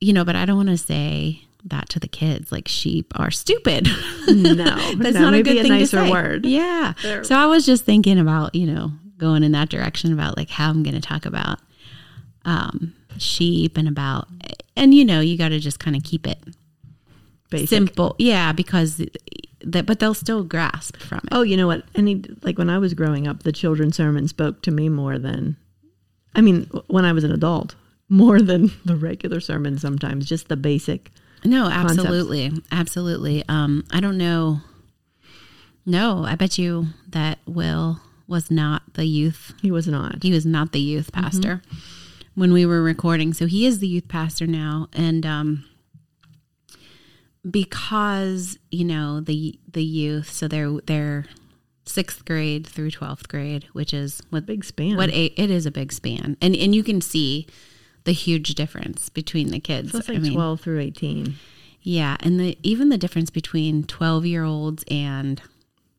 you 0.00 0.12
know, 0.12 0.24
but 0.24 0.36
I 0.36 0.44
don't 0.44 0.56
want 0.56 0.68
to 0.68 0.78
say 0.78 1.42
that 1.64 1.88
to 1.90 2.00
the 2.00 2.08
kids 2.08 2.52
like 2.52 2.68
sheep 2.68 3.12
are 3.16 3.30
stupid. 3.30 3.88
No. 4.28 4.64
That's 4.96 5.14
no, 5.14 5.30
not 5.30 5.34
a 5.34 5.42
good 5.42 5.58
a 5.58 5.62
thing 5.62 5.72
nicer 5.72 5.98
to 5.98 6.04
say. 6.04 6.10
word. 6.10 6.46
Yeah. 6.46 6.94
So 7.22 7.36
I 7.36 7.46
was 7.46 7.66
just 7.66 7.84
thinking 7.84 8.18
about, 8.18 8.54
you 8.54 8.66
know, 8.66 8.92
going 9.18 9.42
in 9.42 9.52
that 9.52 9.68
direction 9.68 10.12
about 10.12 10.36
like 10.36 10.50
how 10.50 10.70
I'm 10.70 10.82
going 10.82 10.94
to 10.94 11.00
talk 11.00 11.26
about 11.26 11.58
um, 12.44 12.94
sheep 13.18 13.76
and 13.76 13.88
about, 13.88 14.28
and 14.76 14.94
you 14.94 15.04
know, 15.04 15.20
you 15.20 15.36
got 15.36 15.48
to 15.48 15.58
just 15.58 15.80
kind 15.80 15.96
of 15.96 16.02
keep 16.04 16.26
it 16.26 16.38
Basic. 17.50 17.68
simple. 17.68 18.14
Yeah, 18.18 18.52
because 18.52 19.02
that, 19.64 19.86
but 19.86 19.98
they'll 19.98 20.14
still 20.14 20.44
grasp 20.44 20.96
from 20.98 21.18
it. 21.18 21.28
Oh, 21.32 21.42
you 21.42 21.56
know 21.56 21.66
what? 21.66 21.82
Any 21.94 22.22
like 22.42 22.58
when 22.58 22.70
I 22.70 22.78
was 22.78 22.94
growing 22.94 23.26
up, 23.26 23.42
the 23.42 23.52
children's 23.52 23.96
sermon 23.96 24.28
spoke 24.28 24.62
to 24.62 24.70
me 24.70 24.88
more 24.88 25.18
than, 25.18 25.56
I 26.34 26.40
mean, 26.40 26.64
when 26.86 27.04
I 27.04 27.12
was 27.12 27.24
an 27.24 27.32
adult, 27.32 27.74
more 28.08 28.40
than 28.40 28.70
the 28.84 28.96
regular 28.96 29.40
sermon. 29.40 29.78
Sometimes 29.78 30.26
just 30.26 30.48
the 30.48 30.56
basic. 30.56 31.10
No, 31.44 31.66
absolutely, 31.66 32.52
absolutely. 32.72 33.44
Um, 33.48 33.84
I 33.90 34.00
don't 34.00 34.18
know. 34.18 34.60
No, 35.86 36.24
I 36.24 36.34
bet 36.34 36.58
you 36.58 36.88
that 37.08 37.38
Will 37.46 38.00
was 38.26 38.50
not 38.50 38.82
the 38.92 39.06
youth 39.06 39.54
He 39.62 39.70
was 39.70 39.88
not. 39.88 40.22
He 40.22 40.30
was 40.30 40.44
not 40.44 40.72
the 40.72 40.80
youth 40.80 41.12
pastor 41.12 41.62
when 42.34 42.52
we 42.52 42.66
were 42.66 42.82
recording. 42.82 43.32
So 43.32 43.46
he 43.46 43.66
is 43.66 43.78
the 43.78 43.88
youth 43.88 44.06
pastor 44.06 44.46
now, 44.46 44.88
and 44.92 45.24
um, 45.24 45.64
because 47.48 48.58
you 48.70 48.84
know 48.84 49.20
the 49.20 49.58
the 49.70 49.82
youth, 49.82 50.30
so 50.30 50.46
they're 50.46 50.70
they're 50.86 51.24
sixth 51.86 52.24
grade 52.24 52.66
through 52.66 52.90
twelfth 52.90 53.28
grade, 53.28 53.66
which 53.72 53.94
is 53.94 54.20
what 54.30 54.46
Big 54.46 54.64
span. 54.64 54.96
what 54.96 55.10
a, 55.10 55.26
it 55.40 55.50
is 55.50 55.66
a 55.66 55.70
big 55.70 55.92
span, 55.92 56.36
and 56.40 56.54
and 56.54 56.74
you 56.74 56.84
can 56.84 57.00
see 57.00 57.46
the 58.04 58.12
huge 58.12 58.54
difference 58.54 59.08
between 59.08 59.50
the 59.50 59.60
kids. 59.60 59.92
So 59.92 59.98
it's 59.98 60.08
I 60.08 60.18
mean, 60.18 60.34
twelve 60.34 60.60
through 60.60 60.80
eighteen. 60.80 61.34
yeah, 61.82 62.16
and 62.20 62.38
the 62.38 62.58
even 62.62 62.88
the 62.88 62.98
difference 62.98 63.30
between 63.30 63.84
twelve 63.84 64.26
year 64.26 64.44
olds 64.44 64.84
and 64.90 65.40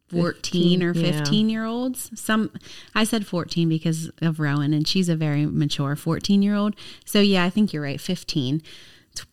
14 0.10 0.82
or 0.84 0.94
15 0.94 1.50
yeah. 1.50 1.54
year 1.54 1.66
olds. 1.66 2.10
Some 2.20 2.52
I 2.96 3.04
said 3.04 3.28
14 3.28 3.70
because 3.70 4.10
of 4.22 4.40
Rowan 4.40 4.74
and 4.74 4.88
she's 4.88 5.10
a 5.10 5.16
very 5.16 5.46
mature 5.46 5.96
14 5.96 6.42
year 6.42 6.56
old. 6.56 6.76
So 7.06 7.20
yeah, 7.20 7.44
I 7.44 7.50
think 7.50 7.74
you're 7.74 7.84
right, 7.84 8.02
15. 8.02 8.62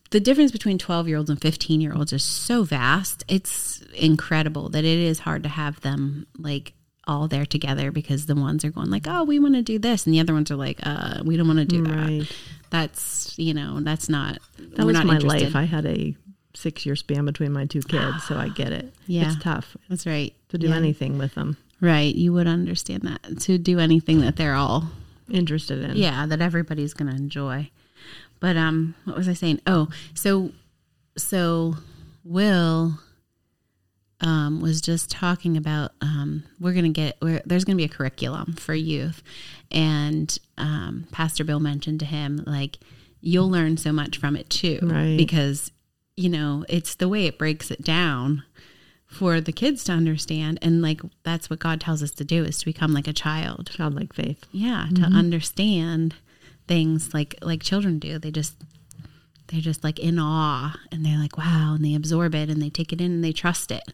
The 0.09 0.19
difference 0.19 0.51
between 0.51 0.77
12 0.77 1.07
year 1.07 1.17
olds 1.17 1.29
and 1.29 1.41
15 1.41 1.81
year 1.81 1.93
olds 1.93 2.13
is 2.13 2.23
so 2.23 2.63
vast. 2.63 3.23
It's 3.27 3.81
incredible 3.93 4.69
that 4.69 4.85
it 4.85 4.99
is 4.99 5.19
hard 5.19 5.43
to 5.43 5.49
have 5.49 5.81
them 5.81 6.27
like 6.37 6.73
all 7.07 7.27
there 7.27 7.45
together 7.45 7.91
because 7.91 8.25
the 8.25 8.35
ones 8.35 8.63
are 8.65 8.71
going 8.71 8.89
like, 8.89 9.07
"Oh, 9.07 9.23
we 9.23 9.39
want 9.39 9.55
to 9.55 9.61
do 9.61 9.79
this." 9.79 10.05
And 10.05 10.13
the 10.13 10.19
other 10.19 10.33
ones 10.33 10.51
are 10.51 10.55
like, 10.55 10.79
"Uh, 10.83 11.21
we 11.25 11.37
don't 11.37 11.47
want 11.47 11.59
to 11.59 11.65
do 11.65 11.83
that." 11.83 11.95
Right. 11.95 12.31
That's, 12.69 13.33
you 13.39 13.53
know, 13.53 13.79
that's 13.79 14.09
not 14.09 14.39
That 14.75 14.85
was 14.85 14.93
not 14.95 15.05
my 15.05 15.15
interested. 15.15 15.43
life. 15.53 15.55
I 15.55 15.63
had 15.63 15.85
a 15.85 16.15
six 16.53 16.85
year 16.85 16.95
span 16.95 17.25
between 17.25 17.51
my 17.53 17.65
two 17.65 17.81
kids, 17.81 18.23
so 18.25 18.35
I 18.37 18.49
get 18.49 18.71
it. 18.73 18.93
Yeah. 19.07 19.31
It's 19.31 19.41
tough 19.43 19.77
That's 19.89 20.05
right. 20.05 20.33
to 20.49 20.57
do 20.57 20.67
Yeah. 20.67 20.75
anything 20.75 21.17
with 21.17 21.35
them. 21.35 21.55
Right. 21.79 22.13
You 22.13 22.33
would 22.33 22.47
understand 22.47 23.03
that. 23.03 23.39
To 23.41 23.57
do 23.57 23.79
anything 23.79 24.21
that 24.21 24.35
they're 24.35 24.55
all 24.55 24.89
Interested 25.29 25.83
in. 25.83 25.95
yeah, 25.97 26.25
that 26.25 26.41
everybody's 26.41 26.93
gonna 26.93 27.15
enjoy. 27.15 27.69
But 28.39 28.57
um 28.57 28.95
what 29.05 29.15
was 29.15 29.27
I 29.29 29.33
saying? 29.33 29.61
Oh, 29.67 29.87
so 30.13 30.51
so 31.15 31.75
Will 32.23 32.99
um 34.21 34.61
was 34.61 34.81
just 34.81 35.11
talking 35.11 35.57
about 35.57 35.91
um 36.01 36.43
we're 36.59 36.73
gonna 36.73 36.89
get 36.89 37.17
we're, 37.21 37.41
there's 37.45 37.63
gonna 37.65 37.75
be 37.77 37.83
a 37.83 37.89
curriculum 37.89 38.53
for 38.53 38.73
youth 38.73 39.21
and 39.71 40.37
um 40.57 41.05
Pastor 41.11 41.43
Bill 41.43 41.59
mentioned 41.59 41.99
to 41.99 42.05
him 42.05 42.43
like 42.47 42.79
you'll 43.21 43.49
learn 43.49 43.77
so 43.77 43.91
much 43.91 44.17
from 44.17 44.35
it 44.35 44.47
too. 44.49 44.79
Right. 44.81 45.17
Because, 45.17 45.71
you 46.15 46.29
know, 46.29 46.63
it's 46.69 46.93
the 46.95 47.09
way 47.09 47.25
it 47.25 47.37
breaks 47.39 47.71
it 47.71 47.81
down 47.83 48.43
for 49.07 49.41
the 49.41 49.51
kids 49.51 49.83
to 49.85 49.91
understand 49.91 50.59
and 50.61 50.81
like 50.81 51.01
that's 51.23 51.49
what 51.49 51.59
God 51.59 51.81
tells 51.81 52.03
us 52.03 52.11
to 52.11 52.23
do 52.23 52.43
is 52.43 52.59
to 52.59 52.65
become 52.65 52.93
like 52.93 53.07
a 53.07 53.13
child 53.13 53.69
Childlike 53.73 54.13
faith. 54.13 54.45
yeah 54.51 54.87
to 54.95 55.01
understand 55.03 56.15
things 56.67 57.13
like 57.13 57.35
like 57.41 57.63
children 57.63 57.99
do 57.99 58.19
they 58.19 58.31
just 58.31 58.55
they're 59.47 59.61
just 59.61 59.83
like 59.83 59.97
in 59.99 60.19
awe 60.19 60.75
and 60.91 61.05
they're 61.05 61.17
like 61.17 61.37
wow 61.37 61.73
and 61.75 61.83
they 61.85 61.93
absorb 61.95 62.35
it 62.35 62.49
and 62.49 62.61
they 62.61 62.69
take 62.69 62.91
it 62.91 62.99
in 63.01 63.11
and 63.11 63.23
they 63.23 63.31
trust 63.31 63.71
it 63.71 63.93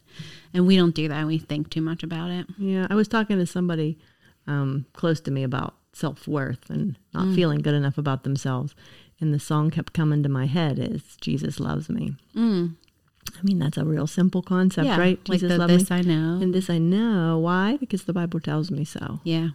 and 0.52 0.66
we 0.66 0.76
don't 0.76 0.94
do 0.94 1.06
that 1.08 1.26
we 1.26 1.38
think 1.38 1.70
too 1.70 1.80
much 1.80 2.02
about 2.02 2.30
it 2.30 2.46
Yeah, 2.58 2.86
I 2.90 2.94
was 2.94 3.08
talking 3.08 3.38
to 3.38 3.46
somebody 3.46 3.98
um, 4.46 4.86
close 4.92 5.20
to 5.22 5.30
me 5.30 5.42
about 5.42 5.74
self 5.92 6.26
worth 6.26 6.68
and 6.70 6.96
not 7.12 7.34
feeling 7.34 7.60
good 7.60 7.74
enough 7.74 7.96
about 7.98 8.24
themselves, 8.24 8.74
and 9.20 9.32
the 9.32 9.38
song 9.38 9.70
kept 9.70 9.92
coming 9.94 10.22
to 10.24 10.28
my 10.28 10.46
head 10.46 10.78
is 10.78 11.16
"Jesus 11.20 11.58
loves 11.60 11.88
me." 11.88 12.16
mm. 12.34 12.74
I 13.26 13.42
mean, 13.42 13.58
that's 13.58 13.78
a 13.78 13.84
real 13.86 14.06
simple 14.06 14.42
concept, 14.42 14.86
yeah 14.86 14.98
right? 14.98 15.18
like 15.28 15.40
Jesus 15.40 15.52
the, 15.52 15.58
loves 15.58 15.72
this 15.72 15.90
me, 15.90 15.96
i 15.96 16.02
know 16.02 16.42
and 16.42 16.52
this 16.54 16.68
I 16.68 16.76
know. 16.78 17.38
Why? 17.38 17.76
Because 17.78 18.04
the 18.04 18.12
Bible 18.12 18.38
tells 18.40 18.70
me 18.70 18.84
so. 18.84 19.20
yeah 19.24 19.48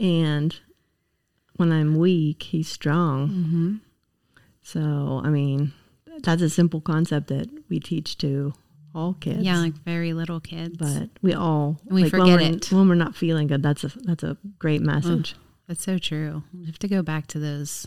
And 0.00 0.58
when 1.56 1.70
I'm 1.72 1.96
weak, 1.96 2.42
he's 2.44 2.68
strong. 2.68 3.28
Mm-hmm. 3.28 3.74
So, 4.72 5.22
I 5.24 5.30
mean, 5.30 5.72
that's 6.22 6.42
a 6.42 6.50
simple 6.50 6.80
concept 6.82 7.28
that 7.28 7.48
we 7.70 7.80
teach 7.80 8.18
to 8.18 8.52
all 8.94 9.14
kids. 9.14 9.40
Yeah, 9.42 9.58
like 9.60 9.72
very 9.84 10.12
little 10.12 10.40
kids. 10.40 10.76
but 10.76 11.08
we 11.22 11.32
all 11.32 11.80
We 11.86 12.02
like, 12.02 12.10
forget 12.10 12.38
when 12.40 12.54
it. 12.54 12.70
when 12.72 12.86
we're 12.88 12.94
not 12.94 13.16
feeling 13.16 13.46
good. 13.46 13.62
That's 13.62 13.84
a 13.84 13.88
that's 14.02 14.22
a 14.24 14.36
great 14.58 14.82
message. 14.82 15.36
That's 15.68 15.82
so 15.84 15.96
true. 15.98 16.42
We 16.52 16.66
have 16.66 16.78
to 16.80 16.88
go 16.88 17.00
back 17.02 17.26
to 17.28 17.38
those 17.38 17.86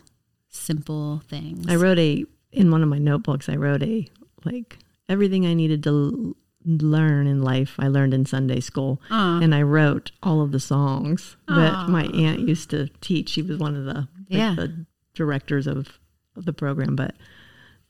simple 0.50 1.22
things. 1.28 1.66
I 1.68 1.76
wrote 1.76 2.00
a 2.00 2.26
in 2.52 2.72
one 2.72 2.82
of 2.84 2.90
my 2.90 2.98
notebooks. 3.00 3.48
I 3.50 3.56
wrote 3.58 3.84
a 3.84 4.08
like 4.44 4.78
everything 5.08 5.46
I 5.46 5.54
needed 5.54 5.84
to 5.84 5.90
l- 5.90 6.36
learn 6.66 7.28
in 7.28 7.42
life. 7.44 7.76
I 7.80 7.88
learned 7.90 8.14
in 8.14 8.26
Sunday 8.26 8.60
school, 8.60 9.02
Aw. 9.12 9.40
and 9.42 9.54
I 9.54 9.62
wrote 9.62 10.12
all 10.24 10.42
of 10.42 10.52
the 10.52 10.60
songs 10.60 11.36
that 11.48 11.90
my 11.90 12.06
aunt 12.06 12.40
used 12.40 12.70
to 12.72 12.88
teach. 13.02 13.30
She 13.30 13.42
was 13.44 13.58
one 13.58 13.76
of 13.76 13.86
the 13.86 13.94
like, 13.94 14.08
Yeah. 14.30 14.56
the 14.56 14.86
directors 15.14 15.68
of 15.68 16.00
of 16.36 16.46
the 16.46 16.54
program. 16.54 16.96
But 16.96 17.16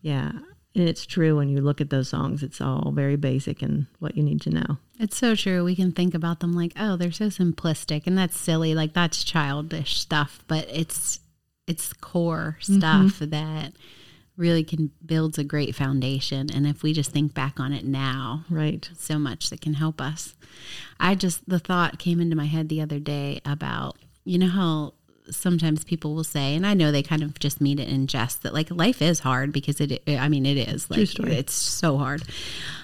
yeah, 0.01 0.31
and 0.73 0.87
it's 0.87 1.05
true 1.05 1.35
when 1.35 1.49
you 1.49 1.61
look 1.61 1.81
at 1.81 1.89
those 1.89 2.09
songs. 2.09 2.43
It's 2.43 2.61
all 2.61 2.91
very 2.91 3.17
basic 3.17 3.61
and 3.61 3.87
what 3.99 4.15
you 4.15 4.23
need 4.23 4.41
to 4.41 4.49
know. 4.49 4.77
It's 4.99 5.17
so 5.17 5.35
true. 5.35 5.63
We 5.63 5.75
can 5.75 5.91
think 5.91 6.13
about 6.13 6.39
them 6.39 6.53
like, 6.53 6.73
oh, 6.79 6.95
they're 6.95 7.11
so 7.11 7.27
simplistic 7.27 8.07
and 8.07 8.17
that's 8.17 8.37
silly. 8.37 8.73
Like 8.73 8.93
that's 8.93 9.23
childish 9.23 9.99
stuff, 9.99 10.43
but 10.47 10.67
it's 10.69 11.19
it's 11.67 11.93
core 11.93 12.57
mm-hmm. 12.61 12.77
stuff 12.77 13.19
that 13.19 13.73
really 14.37 14.63
can 14.63 14.91
builds 15.05 15.37
a 15.37 15.43
great 15.43 15.75
foundation. 15.75 16.49
And 16.49 16.65
if 16.65 16.83
we 16.83 16.93
just 16.93 17.11
think 17.11 17.33
back 17.33 17.59
on 17.59 17.73
it 17.73 17.85
now, 17.85 18.45
Right. 18.49 18.89
so 18.97 19.19
much 19.19 19.49
that 19.49 19.61
can 19.61 19.73
help 19.73 19.99
us. 19.99 20.35
I 20.99 21.15
just 21.15 21.47
the 21.47 21.59
thought 21.59 21.99
came 21.99 22.21
into 22.21 22.35
my 22.35 22.45
head 22.45 22.69
the 22.69 22.81
other 22.81 22.99
day 22.99 23.41
about 23.45 23.97
you 24.23 24.37
know 24.37 24.47
how 24.47 24.93
sometimes 25.29 25.83
people 25.83 26.15
will 26.15 26.23
say 26.23 26.55
and 26.55 26.65
I 26.65 26.73
know 26.73 26.91
they 26.91 27.03
kind 27.03 27.23
of 27.23 27.37
just 27.39 27.61
mean 27.61 27.79
it 27.79 27.87
in 27.87 28.07
jest 28.07 28.43
that 28.43 28.53
like 28.53 28.71
life 28.71 29.01
is 29.01 29.19
hard 29.19 29.51
because 29.53 29.79
it 29.79 30.01
I 30.07 30.29
mean 30.29 30.45
it 30.45 30.57
is 30.57 30.89
like 30.89 31.07
story. 31.07 31.33
it's 31.33 31.53
so 31.53 31.97
hard. 31.97 32.23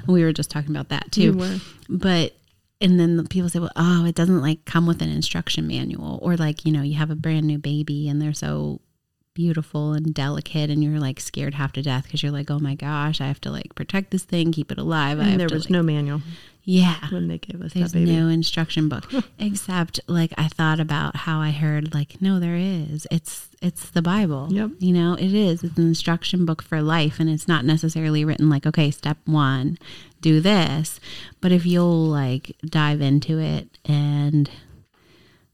We 0.08 0.24
were 0.24 0.34
just 0.34 0.52
talking 0.52 0.72
about 0.72 0.90
that 0.90 1.12
too. 1.12 1.34
were. 1.34 1.58
But 1.90 2.34
and 2.80 3.00
then 3.00 3.18
the 3.18 3.24
people 3.24 3.50
say, 3.50 3.60
well, 3.60 3.72
oh, 3.76 4.06
it 4.06 4.16
doesn't 4.16 4.42
like 4.42 4.66
come 4.66 4.86
with 4.86 5.02
an 5.02 5.10
instruction 5.10 5.68
manual, 5.68 6.20
or 6.22 6.38
like 6.38 6.66
you 6.66 6.72
know, 6.72 6.84
you 6.84 6.96
have 6.96 7.10
a 7.10 7.16
brand 7.16 7.48
new 7.48 7.58
baby 7.58 8.08
and 8.08 8.22
they're 8.22 8.34
so 8.34 8.82
beautiful 9.38 9.94
and 9.94 10.16
delicate, 10.16 10.72
and 10.72 10.84
you're 10.84 11.00
like 11.00 11.20
scared 11.20 11.54
half 11.54 11.72
to 11.74 11.84
death 11.84 12.06
because 12.06 12.24
you're 12.24 12.32
like, 12.32 12.50
oh 12.50 12.58
my 12.58 12.74
gosh, 12.74 13.22
I 13.22 13.28
have 13.28 13.40
to 13.42 13.52
like 13.52 13.76
protect 13.76 14.10
this 14.10 14.24
thing, 14.24 14.52
keep 14.52 14.72
it 14.72 14.80
alive. 14.80 15.20
I 15.20 15.26
And 15.28 15.40
there 15.40 15.48
was 15.52 15.66
like- 15.66 15.70
no 15.70 15.84
manual 15.84 16.22
yeah. 16.64 17.08
when 17.12 17.28
they 17.28 17.38
gave 17.38 17.62
us 17.62 17.74
There's 17.74 17.92
that 17.92 18.00
baby. 18.00 18.16
no 18.16 18.28
instruction 18.30 18.90
book, 18.90 19.06
except 19.40 20.00
like 20.08 20.34
I 20.40 20.48
thought 20.48 20.80
about 20.80 21.16
how 21.16 21.40
I 21.40 21.52
heard 21.52 21.94
like 21.94 22.20
no, 22.20 22.40
there 22.40 22.56
is. 22.58 23.06
It's 23.12 23.48
it's 23.62 23.92
the 23.92 24.02
Bible. 24.02 24.48
Yep. 24.52 24.72
You 24.80 24.94
know, 24.94 25.14
it 25.14 25.34
is. 25.34 25.64
It's 25.64 25.78
an 25.78 25.88
instruction 25.88 26.46
book 26.46 26.64
for 26.64 26.82
life, 26.82 27.20
and 27.20 27.30
it's 27.30 27.48
not 27.48 27.64
necessarily 27.64 28.26
written 28.26 28.50
like 28.50 28.66
okay, 28.66 28.90
step 28.90 29.18
one, 29.26 29.78
do 30.20 30.42
this. 30.42 31.00
But 31.42 31.52
if 31.52 31.64
you'll 31.66 32.08
like 32.08 32.56
dive 32.66 33.02
into 33.02 33.38
it 33.40 33.78
and 33.86 34.50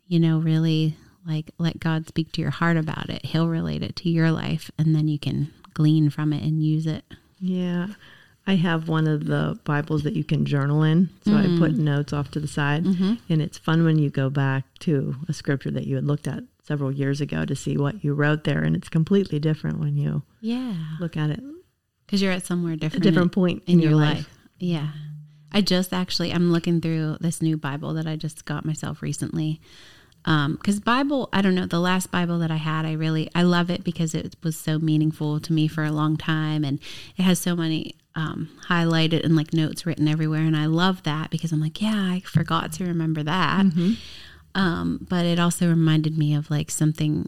you 0.08 0.20
know 0.20 0.40
really 0.40 0.96
like 1.26 1.52
let 1.58 1.80
God 1.80 2.08
speak 2.08 2.32
to 2.34 2.42
your 2.42 2.52
heart 2.52 2.78
about 2.78 3.10
it, 3.10 3.26
He'll 3.28 3.48
relate 3.48 3.84
it 3.84 3.96
to 3.98 4.10
your 4.10 4.32
life, 4.32 4.70
and 4.78 4.96
then 4.96 5.08
you 5.08 5.20
can 5.20 5.52
glean 5.74 6.10
from 6.10 6.34
it 6.34 6.44
and 6.44 6.64
use 6.64 6.86
it. 6.88 7.04
Yeah. 7.40 7.88
I 8.46 8.56
have 8.56 8.90
one 8.90 9.08
of 9.08 9.26
the 9.26 9.58
Bibles 9.64 10.04
that 10.04 10.16
you 10.16 10.26
can 10.26 10.46
journal 10.46 10.84
in. 10.84 11.10
So 11.24 11.32
I 11.34 11.46
Mm. 11.46 11.60
put 11.60 11.78
notes 11.78 12.12
off 12.12 12.30
to 12.32 12.42
the 12.42 12.48
side. 12.48 12.84
Mm-hmm. 12.84 13.14
And 13.30 13.42
it's 13.42 13.58
fun 13.58 13.86
when 13.86 13.98
you 13.98 14.10
go 14.10 14.30
back 14.30 14.66
to 14.80 15.16
a 15.30 15.34
scripture 15.34 15.72
that 15.72 15.88
you 15.88 15.96
had 15.96 16.04
looked 16.04 16.28
at 16.28 16.44
several 16.62 16.92
years 16.92 17.22
ago 17.22 17.46
to 17.46 17.56
see 17.56 17.78
what 17.78 18.04
you 18.04 18.14
wrote 18.14 18.44
there. 18.44 18.62
And 18.62 18.76
it's 18.76 18.90
completely 18.90 19.40
different 19.40 19.80
when 19.80 19.96
you 19.96 20.24
Yeah. 20.42 20.76
look 21.00 21.16
at 21.16 21.30
it 21.30 21.42
because 22.06 22.22
you're 22.22 22.34
at 22.34 22.46
somewhere 22.46 22.76
different. 22.76 22.96
a 23.06 23.10
different, 23.10 23.14
different 23.16 23.32
point 23.32 23.64
in, 23.66 23.80
your, 23.80 23.96
life. 23.96 24.30
Yeah, 24.60 24.90
I 25.54 25.62
just 25.62 25.94
actually 25.94 26.34
I'm 26.34 26.52
looking 26.52 26.82
through 26.82 27.18
this 27.22 27.42
new 27.42 27.56
Bible 27.56 27.94
that 27.94 28.08
I 28.08 28.18
just 28.18 28.44
got 28.44 28.66
myself 28.66 29.02
recently. 29.02 29.62
Because 30.24 30.80
Bible, 30.80 31.28
I 31.34 31.42
don't 31.42 31.56
know, 31.56 31.66
the 31.66 31.80
last 31.80 32.12
Bible 32.12 32.40
that 32.40 32.50
I 32.52 32.56
had, 32.56 32.86
I 32.86 32.94
really 32.94 33.30
I 33.36 33.44
love 33.44 33.70
it 33.70 33.84
because 33.84 34.16
it 34.16 34.36
was 34.44 34.56
so 34.56 34.80
meaningful 34.80 35.40
to 35.42 35.52
me 35.54 35.68
for 35.68 35.84
a 35.84 35.92
long 35.92 36.16
time, 36.18 36.64
and 36.64 36.80
it 37.18 37.24
has 37.24 37.40
so 37.40 37.56
many 37.56 37.96
um, 38.16 38.50
highlighted 38.70 39.24
and 39.26 39.36
like 39.36 39.54
notes 39.54 39.86
written 39.86 40.08
everywhere, 40.08 40.42
and 40.42 40.56
I 40.56 40.66
love 40.68 41.04
that 41.04 41.30
because 41.30 41.52
I'm 41.52 41.60
like, 41.60 41.82
yeah, 41.82 41.96
I 42.14 42.22
forgot 42.26 42.72
to 42.74 42.86
remember 42.86 43.22
that. 43.24 43.66
Um, 44.56 45.06
but 45.10 45.26
it 45.26 45.40
also 45.40 45.68
reminded 45.68 46.18
me 46.18 46.36
of 46.36 46.50
like 46.52 46.70
something, 46.70 47.28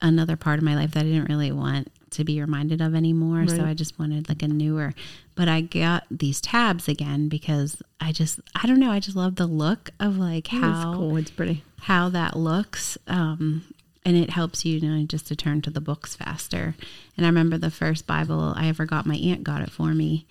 another 0.00 0.36
part 0.36 0.58
of 0.58 0.64
my 0.64 0.74
life 0.74 0.92
that 0.92 1.00
I 1.00 1.02
didn't 1.04 1.28
really 1.28 1.52
want 1.52 1.92
to 2.12 2.24
be 2.24 2.40
reminded 2.40 2.80
of 2.80 2.94
anymore. 2.94 3.46
So 3.46 3.64
I 3.64 3.74
just 3.74 3.98
wanted 3.98 4.28
like 4.28 4.42
a 4.42 4.48
newer, 4.48 4.94
but 5.34 5.48
I 5.48 5.60
got 5.60 6.04
these 6.10 6.40
tabs 6.40 6.88
again 6.88 7.28
because 7.28 7.82
I 8.00 8.12
just, 8.12 8.40
I 8.54 8.66
don't 8.66 8.80
know, 8.80 8.90
I 8.90 9.00
just 9.00 9.16
love 9.16 9.36
the 9.36 9.46
look 9.46 9.90
of 10.00 10.16
like 10.18 10.52
It's 10.52 10.62
how, 10.62 10.94
cool. 10.94 11.16
It's 11.18 11.30
pretty. 11.30 11.62
How 11.82 12.08
that 12.08 12.36
looks. 12.36 12.96
Um, 13.06 13.64
and 14.04 14.16
it 14.16 14.30
helps 14.30 14.64
you, 14.64 14.78
you 14.78 14.88
know, 14.88 15.04
just 15.06 15.28
to 15.28 15.36
turn 15.36 15.62
to 15.62 15.70
the 15.70 15.80
books 15.80 16.16
faster. 16.16 16.74
And 17.16 17.24
I 17.24 17.28
remember 17.28 17.58
the 17.58 17.70
first 17.70 18.06
Bible 18.06 18.52
I 18.56 18.66
ever 18.66 18.84
got, 18.84 19.06
my 19.06 19.16
aunt 19.16 19.44
got 19.44 19.62
it 19.62 19.70
for 19.70 19.94
me. 19.94 20.26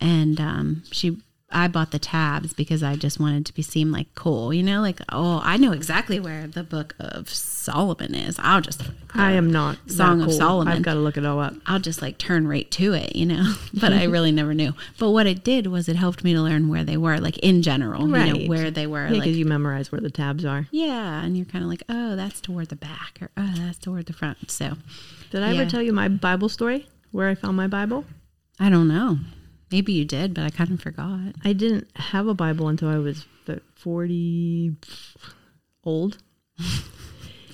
And 0.00 0.40
um, 0.40 0.82
she, 0.90 1.18
I 1.56 1.68
bought 1.68 1.90
the 1.90 1.98
tabs 1.98 2.52
because 2.52 2.82
I 2.82 2.96
just 2.96 3.18
wanted 3.18 3.46
to 3.46 3.54
be 3.54 3.62
seem 3.62 3.90
like 3.90 4.14
cool, 4.14 4.52
you 4.52 4.62
know, 4.62 4.82
like 4.82 5.00
oh, 5.10 5.40
I 5.42 5.56
know 5.56 5.72
exactly 5.72 6.20
where 6.20 6.46
the 6.46 6.62
Book 6.62 6.94
of 7.00 7.30
Solomon 7.30 8.14
is. 8.14 8.36
I'll 8.38 8.60
just, 8.60 8.82
I 9.14 9.32
am 9.32 9.50
not 9.50 9.78
Song 9.90 10.20
of. 10.20 10.32
Solomon. 10.34 10.74
I've 10.74 10.82
got 10.82 10.94
to 10.94 11.00
look 11.00 11.16
it 11.16 11.24
all 11.24 11.40
up. 11.40 11.54
I'll 11.64 11.78
just 11.78 12.02
like 12.02 12.18
turn 12.18 12.46
right 12.46 12.70
to 12.72 12.92
it, 12.92 13.16
you 13.16 13.24
know. 13.24 13.54
But 13.80 13.92
I 13.94 14.04
really 14.04 14.32
never 14.32 14.52
knew. 14.52 14.72
But 14.98 15.10
what 15.12 15.26
it 15.26 15.42
did 15.44 15.66
was 15.66 15.88
it 15.88 15.96
helped 15.96 16.24
me 16.24 16.34
to 16.34 16.40
learn 16.42 16.68
where 16.68 16.84
they 16.84 16.96
were, 16.98 17.18
like 17.20 17.38
in 17.38 17.62
general, 17.62 18.02
you 18.06 18.08
know, 18.34 18.48
where 18.48 18.70
they 18.70 18.86
were, 18.86 19.06
Yeah, 19.06 19.12
like 19.12 19.22
because 19.22 19.38
you 19.38 19.46
memorize 19.46 19.90
where 19.90 20.00
the 20.02 20.10
tabs 20.10 20.44
are. 20.44 20.68
yeah, 20.70 21.22
and 21.24 21.36
you're 21.36 21.46
kind 21.46 21.64
of 21.64 21.70
like, 21.70 21.82
oh, 21.88 22.16
that's 22.16 22.40
toward 22.40 22.68
the 22.68 22.76
back, 22.76 23.18
or 23.22 23.30
oh, 23.38 23.52
that's 23.56 23.78
toward 23.78 24.04
the 24.06 24.12
front. 24.12 24.50
So 24.50 24.74
Did 25.30 25.42
I 25.42 25.52
Yeah. 25.52 25.60
ever 25.62 25.70
tell 25.70 25.80
you 25.82 25.92
my 25.94 26.08
Bible 26.08 26.48
story? 26.50 26.86
Where 27.12 27.28
I 27.30 27.34
found 27.34 27.56
my 27.56 27.66
Bible? 27.66 28.04
I 28.60 28.68
don't 28.68 28.88
know. 28.88 29.18
Maybe 29.70 29.92
you 29.92 30.04
did, 30.04 30.32
but 30.34 30.44
I 30.44 30.50
kind 30.50 30.70
of 30.70 30.80
forgot. 30.80 31.34
I 31.44 31.52
didn't 31.52 31.88
have 31.96 32.28
a 32.28 32.34
Bible 32.34 32.68
until 32.68 32.88
I 32.88 32.98
was 32.98 33.26
40 33.74 34.76
old. 35.84 36.18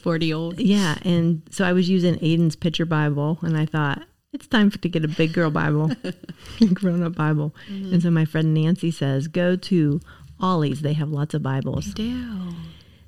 Forty 0.02 0.32
old. 0.32 0.58
Yeah, 0.58 0.98
and 1.02 1.42
so 1.50 1.64
I 1.64 1.72
was 1.72 1.88
using 1.88 2.16
Aiden's 2.16 2.56
picture 2.56 2.84
Bible, 2.84 3.38
and 3.42 3.56
I 3.56 3.66
thought 3.66 4.02
it's 4.32 4.48
time 4.48 4.70
for, 4.70 4.78
to 4.78 4.88
get 4.88 5.04
a 5.04 5.08
big 5.08 5.32
girl 5.32 5.50
Bible, 5.50 5.92
a 6.60 6.66
grown 6.66 7.04
up 7.04 7.14
Bible. 7.14 7.54
Mm-hmm. 7.70 7.94
And 7.94 8.02
so 8.02 8.10
my 8.10 8.24
friend 8.24 8.52
Nancy 8.52 8.90
says, 8.90 9.28
"Go 9.28 9.54
to 9.54 10.00
Ollie's; 10.40 10.82
they 10.82 10.94
have 10.94 11.10
lots 11.10 11.34
of 11.34 11.42
Bibles." 11.44 11.94
Do 11.94 12.02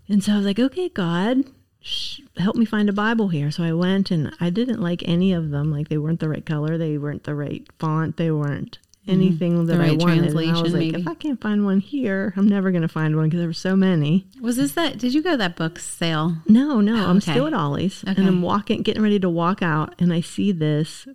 And 0.09 0.23
so 0.23 0.35
I 0.35 0.37
was 0.37 0.47
like, 0.47 0.61
"Okay, 0.61 0.89
God, 0.89 1.45
sh- 1.81 2.21
help 2.37 2.55
me 2.55 2.65
find 2.65 2.89
a 2.89 2.93
Bible 2.93 3.29
here." 3.29 3.51
So 3.51 3.65
I 3.65 3.73
went, 3.73 4.13
and 4.13 4.33
I 4.39 4.51
didn't 4.51 4.81
like 4.81 5.03
any 5.05 5.33
of 5.33 5.51
them. 5.51 5.73
Like 5.73 5.89
they 5.89 5.99
weren't 5.99 6.21
the 6.21 6.29
right 6.29 6.47
color, 6.47 6.79
they 6.79 6.97
weren't 6.97 7.25
the 7.25 7.35
right 7.35 7.67
font, 7.81 8.19
they 8.19 8.31
weren't 8.31 8.79
anything 9.07 9.67
that 9.67 9.77
I 9.77 9.91
right 9.91 9.99
wanted. 10.01 10.35
And 10.35 10.51
I 10.57 10.63
was 10.63 10.73
like, 10.73 10.81
maybe. 10.81 11.01
if 11.03 11.09
I 11.09 11.15
can't 11.15 11.41
find 11.41 11.65
one 11.65 11.81
here, 11.81 12.33
I'm 12.37 12.49
never 12.49 12.71
going 12.71 12.83
to 12.83 12.89
find 12.89 13.17
one 13.17 13.27
because 13.27 13.39
there 13.41 13.49
were 13.49 13.53
so 13.53 13.77
many. 13.77 14.27
was 14.41 14.57
this 14.57 14.73
that? 14.73 14.99
Did 14.99 15.15
you 15.15 15.23
go 15.23 15.33
to 15.33 15.37
that 15.39 15.57
book 15.57 15.79
sale? 15.79 16.37
No, 16.47 16.81
no, 16.81 16.95
I'm 17.07 17.19
okay. 17.19 17.33
still 17.33 17.47
at 17.47 17.55
Ollie's, 17.55 18.03
Okay. 18.05 18.15
and 18.17 18.27
I'm 18.29 18.43
walking, 18.43 18.83
getting 18.83 19.03
ready 19.03 19.21
to 19.21 19.29
walk 19.29 19.63
out, 19.63 19.95
and 19.99 20.13
I 20.13 20.21
see 20.21 20.53
this 20.53 21.07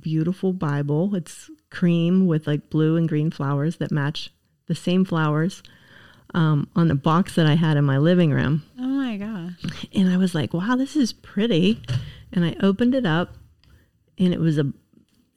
beautiful 0.00 0.52
Bible. 0.52 1.14
It's 1.14 1.50
cream 1.70 2.26
with 2.26 2.46
like 2.46 2.70
blue 2.70 2.96
and 2.96 3.08
green 3.08 3.30
flowers 3.30 3.76
that 3.76 3.92
match 3.92 4.32
the 4.66 4.74
same 4.74 5.04
flowers 5.04 5.62
um, 6.34 6.68
on 6.76 6.88
the 6.88 6.94
box 6.94 7.34
that 7.36 7.46
I 7.46 7.54
had 7.54 7.76
in 7.76 7.84
my 7.84 7.98
living 7.98 8.32
room, 8.32 8.62
Oh 8.78 8.82
my 8.86 9.16
gosh! 9.16 9.86
and 9.94 10.08
I 10.10 10.16
was 10.16 10.34
like, 10.34 10.52
"Wow, 10.52 10.76
this 10.76 10.96
is 10.96 11.12
pretty," 11.12 11.80
and 12.32 12.44
I 12.44 12.54
opened 12.60 12.94
it 12.94 13.06
up, 13.06 13.34
and 14.18 14.34
it 14.34 14.40
was 14.40 14.58
a 14.58 14.70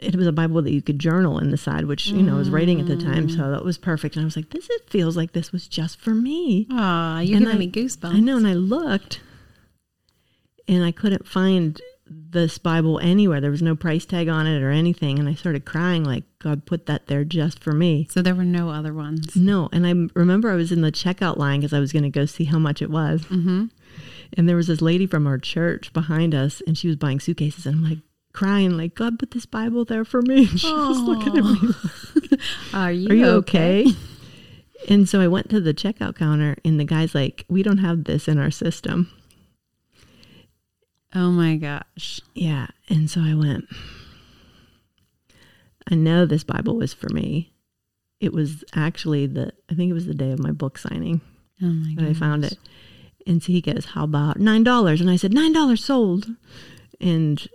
it 0.02 0.16
was 0.16 0.28
a 0.28 0.32
Bible 0.32 0.62
that 0.64 0.74
you 0.74 0.82
could 0.82 1.00
journal 1.00 1.38
in 1.40 1.52
the 1.52 1.58
side, 1.58 1.86
which 1.86 2.08
you 2.08 2.22
know 2.24 2.36
I 2.36 2.38
was 2.40 2.50
writing 2.50 2.80
at 2.82 2.88
the 2.88 2.96
time, 2.98 3.30
so 3.30 3.52
that 3.52 3.64
was 3.64 3.78
perfect. 3.78 4.16
And 4.16 4.24
I 4.24 4.26
was 4.26 4.36
like, 4.36 4.50
"This 4.50 4.68
it 4.70 4.90
feels 4.90 5.16
like 5.16 5.34
this 5.34 5.52
was 5.52 5.68
just 5.68 6.00
for 6.00 6.14
me." 6.16 6.68
Ah, 6.72 7.20
you're 7.20 7.38
And 7.38 7.46
giving 7.46 7.56
I- 7.56 7.60
me 7.60 7.72
goosebumps. 7.72 8.14
I 8.16 8.20
know, 8.20 8.38
and 8.38 8.48
I 8.48 8.54
looked, 8.54 9.22
and 10.68 10.84
I 10.84 10.92
couldn't 10.92 11.28
find 11.28 11.80
this 12.10 12.58
Bible 12.58 13.00
anywhere. 13.00 13.40
There 13.40 13.52
was 13.52 13.62
no 13.62 13.76
price 13.76 14.06
tag 14.06 14.28
on 14.28 14.46
it 14.48 14.62
or 14.62 14.70
anything, 14.70 15.18
and 15.20 15.30
I 15.30 15.34
started 15.34 15.64
crying 15.66 16.04
like 16.04 16.24
God 16.40 16.66
put 16.66 16.86
that 16.88 17.08
there 17.08 17.24
just 17.24 17.60
for 17.60 17.72
me. 17.72 18.08
So 18.10 18.22
there 18.22 18.36
were 18.36 18.44
no 18.44 18.70
other 18.70 18.94
ones. 18.94 19.36
No, 19.36 19.70
and 19.72 19.86
I 19.88 19.94
remember 20.20 20.50
I 20.50 20.56
was 20.56 20.72
in 20.72 20.82
the 20.82 20.92
checkout 20.92 21.38
line 21.38 21.60
because 21.62 21.74
I 21.74 21.80
was 21.80 21.94
going 21.94 22.04
to 22.04 22.10
go 22.10 22.26
see 22.26 22.46
how 22.46 22.60
much 22.60 22.82
it 22.82 22.90
was, 22.90 23.22
Mm-hmm. 23.26 23.66
and 24.34 24.50
there 24.50 24.56
was 24.58 24.68
this 24.68 24.82
lady 24.82 25.06
from 25.06 25.26
our 25.28 25.38
church 25.38 25.94
behind 25.94 26.34
us, 26.36 26.62
and 26.68 26.78
she 26.78 26.88
was 26.88 26.98
buying 26.98 27.20
suitcases, 27.20 27.66
and 27.66 27.76
I'm 27.78 27.84
like 27.90 28.00
crying 28.34 28.78
like 28.78 28.96
God 28.96 29.20
put 29.20 29.32
this 29.32 29.46
Bible 29.46 29.86
there 29.86 30.06
for 30.06 30.22
me. 30.22 30.48
And 30.50 30.60
she 30.60 30.72
was 30.72 31.00
looking 31.00 31.38
at 31.38 31.44
me 31.44 32.40
Are 32.74 32.92
you? 32.92 33.10
are 33.10 33.16
you 33.16 33.26
okay? 33.26 33.86
And 34.90 35.08
so 35.08 35.22
I 35.22 35.28
went 35.28 35.50
to 35.52 35.62
the 35.62 35.74
checkout 35.74 36.16
counter, 36.16 36.56
and 36.66 36.80
the 36.80 36.86
guy's 36.86 37.14
like, 37.14 37.46
"We 37.48 37.62
don't 37.62 37.78
have 37.78 38.06
this 38.06 38.28
in 38.28 38.40
our 38.40 38.50
system." 38.50 39.12
Oh 41.14 41.30
my 41.32 41.58
gosh. 41.58 42.22
Yeah. 42.34 42.68
And 42.90 43.10
so 43.10 43.22
I 43.22 43.34
went, 43.34 43.66
I 45.90 45.96
know 45.96 46.26
this 46.26 46.44
Bible 46.44 46.78
was 46.78 46.94
for 46.94 47.10
me. 47.10 47.52
It 48.20 48.34
was 48.34 48.64
actually 48.76 49.26
the, 49.28 49.52
I 49.70 49.74
think 49.74 49.90
it 49.90 49.96
was 49.96 50.06
the 50.06 50.14
day 50.14 50.32
of 50.32 50.40
my 50.40 50.52
book 50.52 50.78
signing 50.78 51.22
Oh 51.62 51.66
my 51.66 51.96
that 51.98 52.10
I 52.10 52.14
found 52.14 52.46
it. 52.46 52.58
And 53.28 53.44
so 53.44 53.52
he 53.52 53.62
goes, 53.62 53.86
How 53.86 54.04
about 54.04 54.38
$9? 54.38 55.02
And 55.02 55.10
I 55.10 55.16
said, 55.16 55.32
$9 55.32 55.80
sold. 55.80 56.28
And 57.00 57.48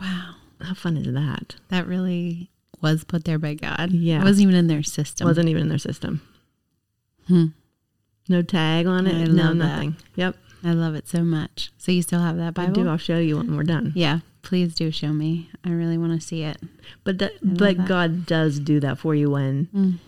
Wow. 0.00 0.34
how 0.60 0.74
fun 0.74 0.96
is 0.96 1.12
that? 1.12 1.56
That 1.68 1.86
really 1.86 2.50
was 2.82 3.04
put 3.04 3.24
there 3.24 3.38
by 3.38 3.54
God. 3.54 3.92
Yeah. 3.92 4.20
It 4.20 4.24
wasn't 4.24 4.42
even 4.44 4.54
in 4.54 4.66
their 4.66 4.82
system. 4.82 5.26
Wasn't 5.26 5.48
even 5.48 5.62
in 5.62 5.68
their 5.68 5.78
system. 5.78 6.20
Hmm. 7.28 7.46
No 8.28 8.42
tag 8.42 8.86
on 8.86 9.06
it. 9.06 9.28
No, 9.30 9.44
love 9.44 9.58
that. 9.58 9.64
nothing. 9.64 9.96
Yep. 10.16 10.36
I 10.64 10.72
love 10.72 10.94
it 10.94 11.06
so 11.08 11.22
much. 11.22 11.70
So 11.78 11.92
you 11.92 12.02
still 12.02 12.20
have 12.20 12.36
that 12.38 12.54
Bible? 12.54 12.70
I 12.70 12.74
do. 12.84 12.88
I'll 12.88 12.96
show 12.96 13.18
you 13.18 13.36
when 13.36 13.56
we're 13.56 13.62
done. 13.62 13.92
Yeah. 13.94 14.20
Please 14.42 14.74
do 14.74 14.90
show 14.90 15.12
me. 15.12 15.50
I 15.64 15.70
really 15.70 15.98
want 15.98 16.20
to 16.20 16.26
see 16.26 16.42
it. 16.42 16.58
But 17.04 17.18
that, 17.18 17.32
but 17.42 17.76
that. 17.76 17.86
God 17.88 18.26
does 18.26 18.58
do 18.60 18.78
that 18.80 18.98
for 18.98 19.14
you 19.14 19.30
when 19.30 19.66
Mm. 19.74 19.98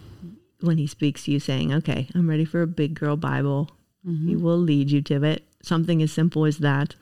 when 0.60 0.78
He 0.78 0.86
speaks 0.86 1.24
to 1.24 1.32
you, 1.32 1.40
saying, 1.40 1.72
"Okay, 1.72 2.08
I'm 2.14 2.28
ready 2.28 2.44
for 2.44 2.62
a 2.62 2.66
big 2.66 2.94
girl 2.94 3.16
Bible." 3.16 3.70
Mm-hmm. 4.06 4.28
He 4.28 4.36
will 4.36 4.58
lead 4.58 4.90
you 4.92 5.02
to 5.02 5.22
it. 5.24 5.44
Something 5.62 6.00
as 6.02 6.12
simple 6.12 6.44
as 6.44 6.58
that. 6.58 6.94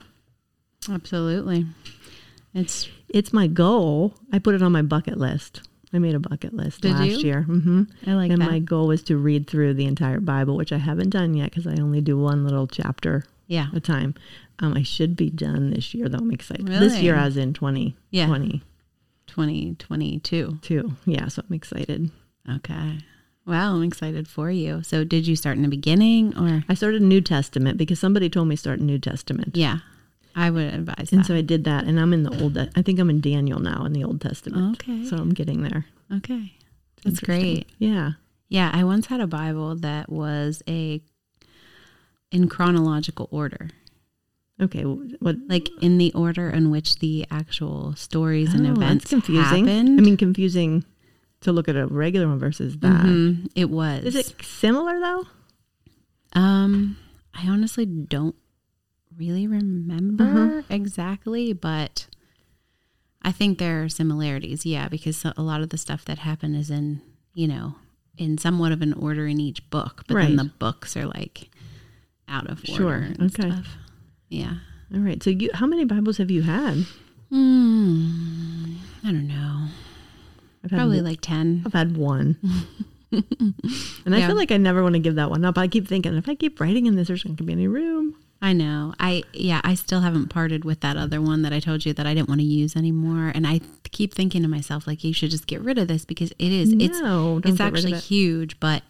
Absolutely. 0.91 1.67
It's 2.57 2.89
It's 3.09 3.33
my 3.33 3.47
goal. 3.47 4.15
I 4.33 4.39
put 4.39 4.55
it 4.55 4.63
on 4.63 4.73
my 4.73 4.83
bucket 4.83 5.19
list. 5.19 5.69
I 5.93 5.99
made 5.99 6.15
a 6.15 6.21
bucket 6.21 6.53
list 6.53 6.81
Did 6.81 6.93
last 6.93 7.07
you? 7.07 7.19
year. 7.19 7.43
hmm 7.43 7.85
I 8.07 8.15
like 8.15 8.31
and 8.31 8.43
that. 8.43 8.51
my 8.51 8.59
goal 8.59 8.89
was 8.89 9.03
to 9.05 9.17
read 9.17 9.47
through 9.47 9.75
the 9.75 9.87
entire 9.87 10.21
Bible, 10.21 10.57
which 10.57 10.73
I 10.73 10.79
haven't 10.79 11.11
done 11.11 11.35
yet 11.35 11.51
because 11.51 11.67
I 11.67 11.81
only 11.81 12.01
do 12.01 12.19
one 12.19 12.45
little 12.45 12.67
chapter 12.67 13.25
yeah. 13.47 13.69
at 13.71 13.77
a 13.77 13.81
time. 13.81 14.15
Um, 14.59 14.75
I 14.75 14.83
should 14.83 15.17
be 15.17 15.31
done 15.31 15.71
this 15.71 15.95
year, 15.95 16.09
though. 16.09 16.19
I'm 16.19 16.33
excited. 16.33 16.69
Really? 16.69 16.89
This 16.89 17.01
year, 17.01 17.15
as 17.15 17.37
in 17.37 17.53
2022. 17.53 17.97
Yeah. 18.11 18.27
2022. 19.27 20.59
Two. 20.63 20.93
Yeah, 21.05 21.29
so 21.29 21.43
I'm 21.49 21.55
excited. 21.55 22.11
Okay. 22.51 22.99
Wow, 23.47 23.75
I'm 23.77 23.83
excited 23.85 24.27
for 24.27 24.51
you. 24.51 24.83
So 24.83 25.05
did 25.05 25.27
you 25.27 25.37
start 25.37 25.57
in 25.57 25.63
the 25.63 25.69
beginning 25.69 26.37
or 26.37 26.65
I 26.69 26.75
started 26.75 27.03
New 27.03 27.21
Testament 27.21 27.79
because 27.79 28.01
somebody 28.01 28.29
told 28.29 28.49
me 28.49 28.57
start 28.57 28.81
New 28.81 28.99
Testament. 28.99 29.57
Yeah. 29.57 29.79
I 30.39 30.51
would 30.51 30.73
advise 30.75 31.11
And 31.13 31.23
that. 31.23 31.27
so 31.27 31.35
I 31.35 31.41
did 31.41 31.65
that, 31.65 31.85
and 31.85 31.99
I'm 31.99 32.13
in 32.13 32.23
the 32.23 32.43
Old. 32.43 32.59
I 32.59 32.83
think 32.83 32.99
I'm 33.01 33.09
in 33.11 33.21
Daniel 33.23 33.59
now 33.59 33.85
in 33.87 33.93
the 33.95 34.05
Old 34.05 34.21
Testament. 34.21 34.77
Okay. 34.83 35.07
So 35.07 35.17
I'm 35.17 35.33
getting 35.33 35.63
there. 35.63 35.87
okay. 36.19 36.53
That's 37.05 37.21
great. 37.21 37.67
Yeah. 37.79 38.13
Yeah, 38.49 38.71
I 38.73 38.85
once 38.85 39.07
had 39.07 39.21
a 39.21 39.27
Bible 39.27 39.75
that 39.77 40.09
was 40.11 40.63
a 40.69 41.01
in 42.31 42.49
chronological 42.49 43.29
order. 43.31 43.71
Okay. 44.61 44.83
What? 44.83 45.37
Like 45.49 45.69
in 45.81 45.99
the 45.99 46.13
order 46.15 46.49
in 46.51 46.71
which 46.71 46.99
the 46.99 47.27
actual 47.31 47.95
stories 47.97 48.55
and 48.55 48.67
Oh, 48.67 48.73
events 48.73 49.05
that's 49.11 49.11
confusing. 49.11 49.67
happened. 49.67 50.01
I 50.01 50.03
mean, 50.03 50.17
confusing 50.17 50.85
to 51.43 51.53
look 51.53 51.69
at 51.69 51.77
a 51.77 51.87
regular 51.87 52.27
one 52.29 52.39
versus 52.39 52.79
that. 52.79 53.05
Mhm, 53.05 53.49
it 53.55 53.71
was. 53.71 54.05
Is 54.05 54.17
it 54.17 54.35
similar 54.43 54.99
though? 55.01 55.27
Um, 56.33 56.97
I 57.35 57.49
honestly 57.49 57.87
don't 57.87 58.35
really 59.19 59.47
remember 59.47 60.25
Uh-huh. 60.25 60.63
exactly, 60.69 61.53
but 61.53 62.07
I 63.23 63.33
think 63.33 63.59
there 63.59 63.83
are 63.85 63.89
similarities. 63.89 64.65
Yeah, 64.67 64.89
because 64.89 65.25
a 65.25 65.43
lot 65.43 65.61
of 65.63 65.71
the 65.71 65.79
stuff 65.79 66.05
that 66.05 66.19
happened 66.19 66.57
is 66.57 66.71
in, 66.71 67.01
you 67.35 67.49
know, 67.49 67.75
in 68.19 68.39
somewhat 68.39 68.73
of 68.73 68.83
an 68.83 68.93
order 68.95 69.27
in 69.27 69.41
each 69.41 69.69
book, 69.71 70.05
but 70.09 70.15
then 70.15 70.37
the 70.37 70.45
books 70.45 70.97
are 70.97 71.07
like 71.07 71.51
out 72.29 72.47
of 72.49 72.59
order. 72.69 72.75
Sure, 72.75 73.09
okay. 73.27 73.51
Stuff. 73.51 73.77
Yeah. 74.29 74.55
All 74.95 75.01
right. 75.01 75.23
So 75.23 75.31
you, 75.31 75.51
how 75.55 75.67
many 75.67 75.85
Bibles 75.85 76.19
have 76.19 76.31
you 76.31 76.43
had? 76.43 76.85
Hmm. 77.31 78.77
I 79.05 79.11
don't 79.13 79.27
know. 79.29 79.69
I've 80.65 80.71
Probably 80.71 81.01
like 81.01 81.21
10. 81.21 81.63
I've 81.67 81.73
had 81.73 81.97
one. 81.97 82.37
and 83.13 84.15
I 84.15 84.19
Yeah. 84.19 84.27
feel 84.27 84.37
like 84.37 84.51
I 84.51 84.57
never 84.57 84.83
want 84.83 84.95
to 84.95 84.99
give 84.99 85.15
that 85.17 85.31
one 85.31 85.45
up. 85.45 85.59
I 85.59 85.69
keep 85.69 85.87
thinking 85.87 86.17
if 86.17 86.29
I 86.29 86.35
keep 86.35 86.61
writing 86.61 86.87
in 86.87 86.97
this, 86.97 87.09
there's 87.09 87.25
not 87.25 87.31
going 87.31 87.37
to 87.39 87.45
be 87.45 87.53
any 87.53 87.69
room. 87.69 88.17
I 88.43 88.53
know. 88.53 88.95
I 89.01 89.23
yeah, 89.33 89.61
I 89.65 89.75
still 89.75 90.01
haven't 90.01 90.29
parted 90.29 90.65
with 90.65 90.81
that 90.81 90.97
other 90.97 91.21
one 91.23 91.43
that 91.43 91.53
I 91.53 91.61
told 91.61 91.87
you 91.87 91.93
that 91.95 92.07
I 92.07 92.15
didn't 92.15 92.29
want 92.29 92.41
to 92.41 92.47
use 92.47 92.77
anymore. 92.77 93.33
And 93.35 93.47
I 93.47 93.61
keep 93.91 94.13
thinking 94.15 94.43
to 94.43 94.49
myself 94.49 94.87
like 94.87 95.03
you 95.05 95.13
should 95.15 95.31
just 95.31 95.47
get 95.47 95.61
rid 95.63 95.79
of 95.79 95.89
this 95.89 96.05
because 96.05 96.33
it 96.33 96.53
is 96.53 96.73
it's 96.79 97.01
no, 97.01 97.39
it's 97.39 97.51
of 97.53 97.61
actually 97.63 97.95
it. 97.95 98.05
huge, 98.05 98.61
but 98.61 98.83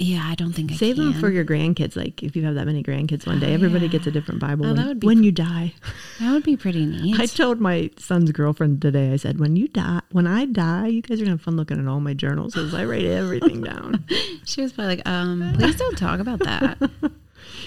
yeah, 0.00 0.22
I 0.24 0.36
don't 0.36 0.52
think 0.52 0.70
I 0.70 0.76
Save 0.76 0.96
them 0.96 1.12
for 1.14 1.28
your 1.28 1.44
grandkids. 1.44 1.96
Like 1.96 2.22
if 2.22 2.36
you 2.36 2.44
have 2.44 2.54
that 2.54 2.66
many 2.66 2.84
grandkids 2.84 3.26
one 3.26 3.40
day, 3.40 3.50
Oh, 3.50 3.54
everybody 3.54 3.86
yeah. 3.86 3.92
gets 3.92 4.06
a 4.06 4.12
different 4.12 4.40
Bible 4.40 4.66
Oh, 4.66 4.68
when, 4.68 4.76
that 4.76 4.86
would 4.86 5.00
be 5.00 5.06
when 5.08 5.24
you 5.24 5.32
die. 5.32 5.74
that 6.20 6.30
would 6.30 6.44
be 6.44 6.56
pretty 6.56 6.86
neat. 6.86 7.18
I 7.18 7.26
told 7.26 7.60
my 7.60 7.90
son's 7.96 8.30
girlfriend 8.30 8.80
today. 8.80 9.10
I 9.12 9.16
said, 9.16 9.40
"When 9.40 9.56
you 9.56 9.66
die, 9.68 10.02
when 10.12 10.26
I 10.28 10.44
die, 10.44 10.86
you 10.88 11.02
guys 11.02 11.18
are 11.20 11.24
gonna 11.24 11.32
have 11.32 11.42
fun 11.42 11.56
looking 11.56 11.80
at 11.80 11.88
all 11.88 11.98
my 11.98 12.14
journals 12.14 12.54
because 12.54 12.74
I 12.74 12.84
write 12.84 13.06
everything 13.06 13.62
down." 13.62 14.04
she 14.44 14.60
was 14.62 14.72
probably 14.72 14.96
like, 14.96 15.08
um, 15.08 15.52
please 15.56 15.74
don't 15.76 15.98
talk 15.98 16.20
about 16.20 16.38
that. 16.40 16.78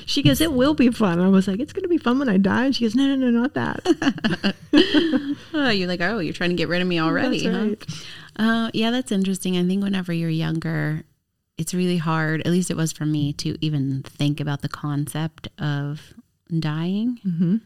She 0.05 0.21
goes, 0.23 0.41
"It 0.41 0.53
will 0.53 0.73
be 0.73 0.89
fun." 0.89 1.19
I 1.19 1.29
was 1.29 1.47
like, 1.47 1.59
"It's 1.59 1.73
gonna 1.73 1.87
be 1.87 1.97
fun 1.97 2.19
when 2.19 2.29
I 2.29 2.37
die." 2.37 2.65
And 2.65 2.75
she 2.75 2.85
goes, 2.85 2.95
"No, 2.95 3.07
no, 3.07 3.15
no, 3.15 3.29
not 3.29 3.53
that." 3.53 4.55
oh, 5.53 5.69
you're 5.69 5.87
like, 5.87 6.01
oh, 6.01 6.19
you're 6.19 6.33
trying 6.33 6.51
to 6.51 6.55
get 6.55 6.69
rid 6.69 6.81
of 6.81 6.87
me 6.87 6.99
already, 6.99 7.47
That's 7.47 7.85
huh? 8.37 8.65
Uh, 8.65 8.71
yeah, 8.73 8.91
that's 8.91 9.11
interesting. 9.11 9.57
I 9.57 9.65
think 9.65 9.83
whenever 9.83 10.13
you're 10.13 10.29
younger, 10.29 11.03
it's 11.57 11.73
really 11.73 11.97
hard, 11.97 12.41
at 12.41 12.47
least 12.51 12.71
it 12.71 12.77
was 12.77 12.91
for 12.91 13.05
me, 13.05 13.33
to 13.33 13.57
even 13.63 14.03
think 14.03 14.39
about 14.39 14.61
the 14.61 14.69
concept 14.69 15.47
of 15.59 16.13
dying 16.59 17.19
hmm 17.23 17.57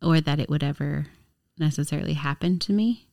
or 0.00 0.20
that 0.20 0.40
it 0.40 0.48
would 0.50 0.64
ever 0.64 1.06
necessarily 1.58 2.14
happen 2.14 2.58
to 2.58 2.72
me. 2.72 3.06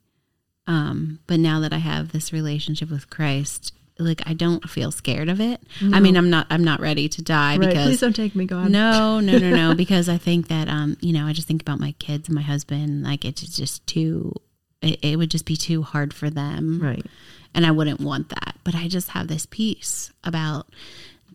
Um, 0.65 1.19
but 1.27 1.39
now 1.39 1.59
that 1.59 1.71
I 1.71 1.77
have 1.77 2.11
this 2.11 2.33
relationship 2.33 2.89
with 2.89 3.09
Christ, 3.09 3.73
like 3.99 4.21
I 4.25 4.33
don't 4.33 4.67
feel 4.69 4.91
scared 4.91 5.29
of 5.29 5.39
it. 5.41 5.61
I 5.81 5.99
mean, 5.99 6.15
I'm 6.17 6.29
not 6.29 6.47
I'm 6.49 6.63
not 6.63 6.79
ready 6.79 7.07
to 7.09 7.21
die 7.21 7.57
Right. 7.57 7.67
because 7.69 7.85
Please 7.87 7.99
don't 7.99 8.15
take 8.15 8.35
me, 8.35 8.45
God. 8.45 8.69
no, 8.71 9.19
no, 9.19 9.37
no, 9.37 9.49
no. 9.49 9.75
Because 9.83 10.07
I 10.09 10.17
think 10.17 10.47
that, 10.47 10.67
um, 10.69 10.97
you 11.01 11.13
know, 11.13 11.25
I 11.27 11.33
just 11.33 11.47
think 11.47 11.61
about 11.61 11.79
my 11.79 11.91
kids 11.99 12.27
and 12.29 12.35
my 12.35 12.41
husband. 12.41 13.03
Like 13.03 13.25
it's 13.25 13.41
just 13.55 13.85
too, 13.87 14.33
it, 14.81 14.99
it 15.03 15.15
would 15.17 15.29
just 15.31 15.45
be 15.45 15.55
too 15.55 15.83
hard 15.83 16.13
for 16.13 16.29
them, 16.29 16.79
Right. 16.81 17.05
and 17.53 17.65
I 17.65 17.71
wouldn't 17.71 17.99
want 17.99 18.29
that. 18.29 18.55
But 18.63 18.75
I 18.75 18.87
just 18.87 19.09
have 19.09 19.27
this 19.27 19.45
peace 19.45 20.11
about 20.23 20.67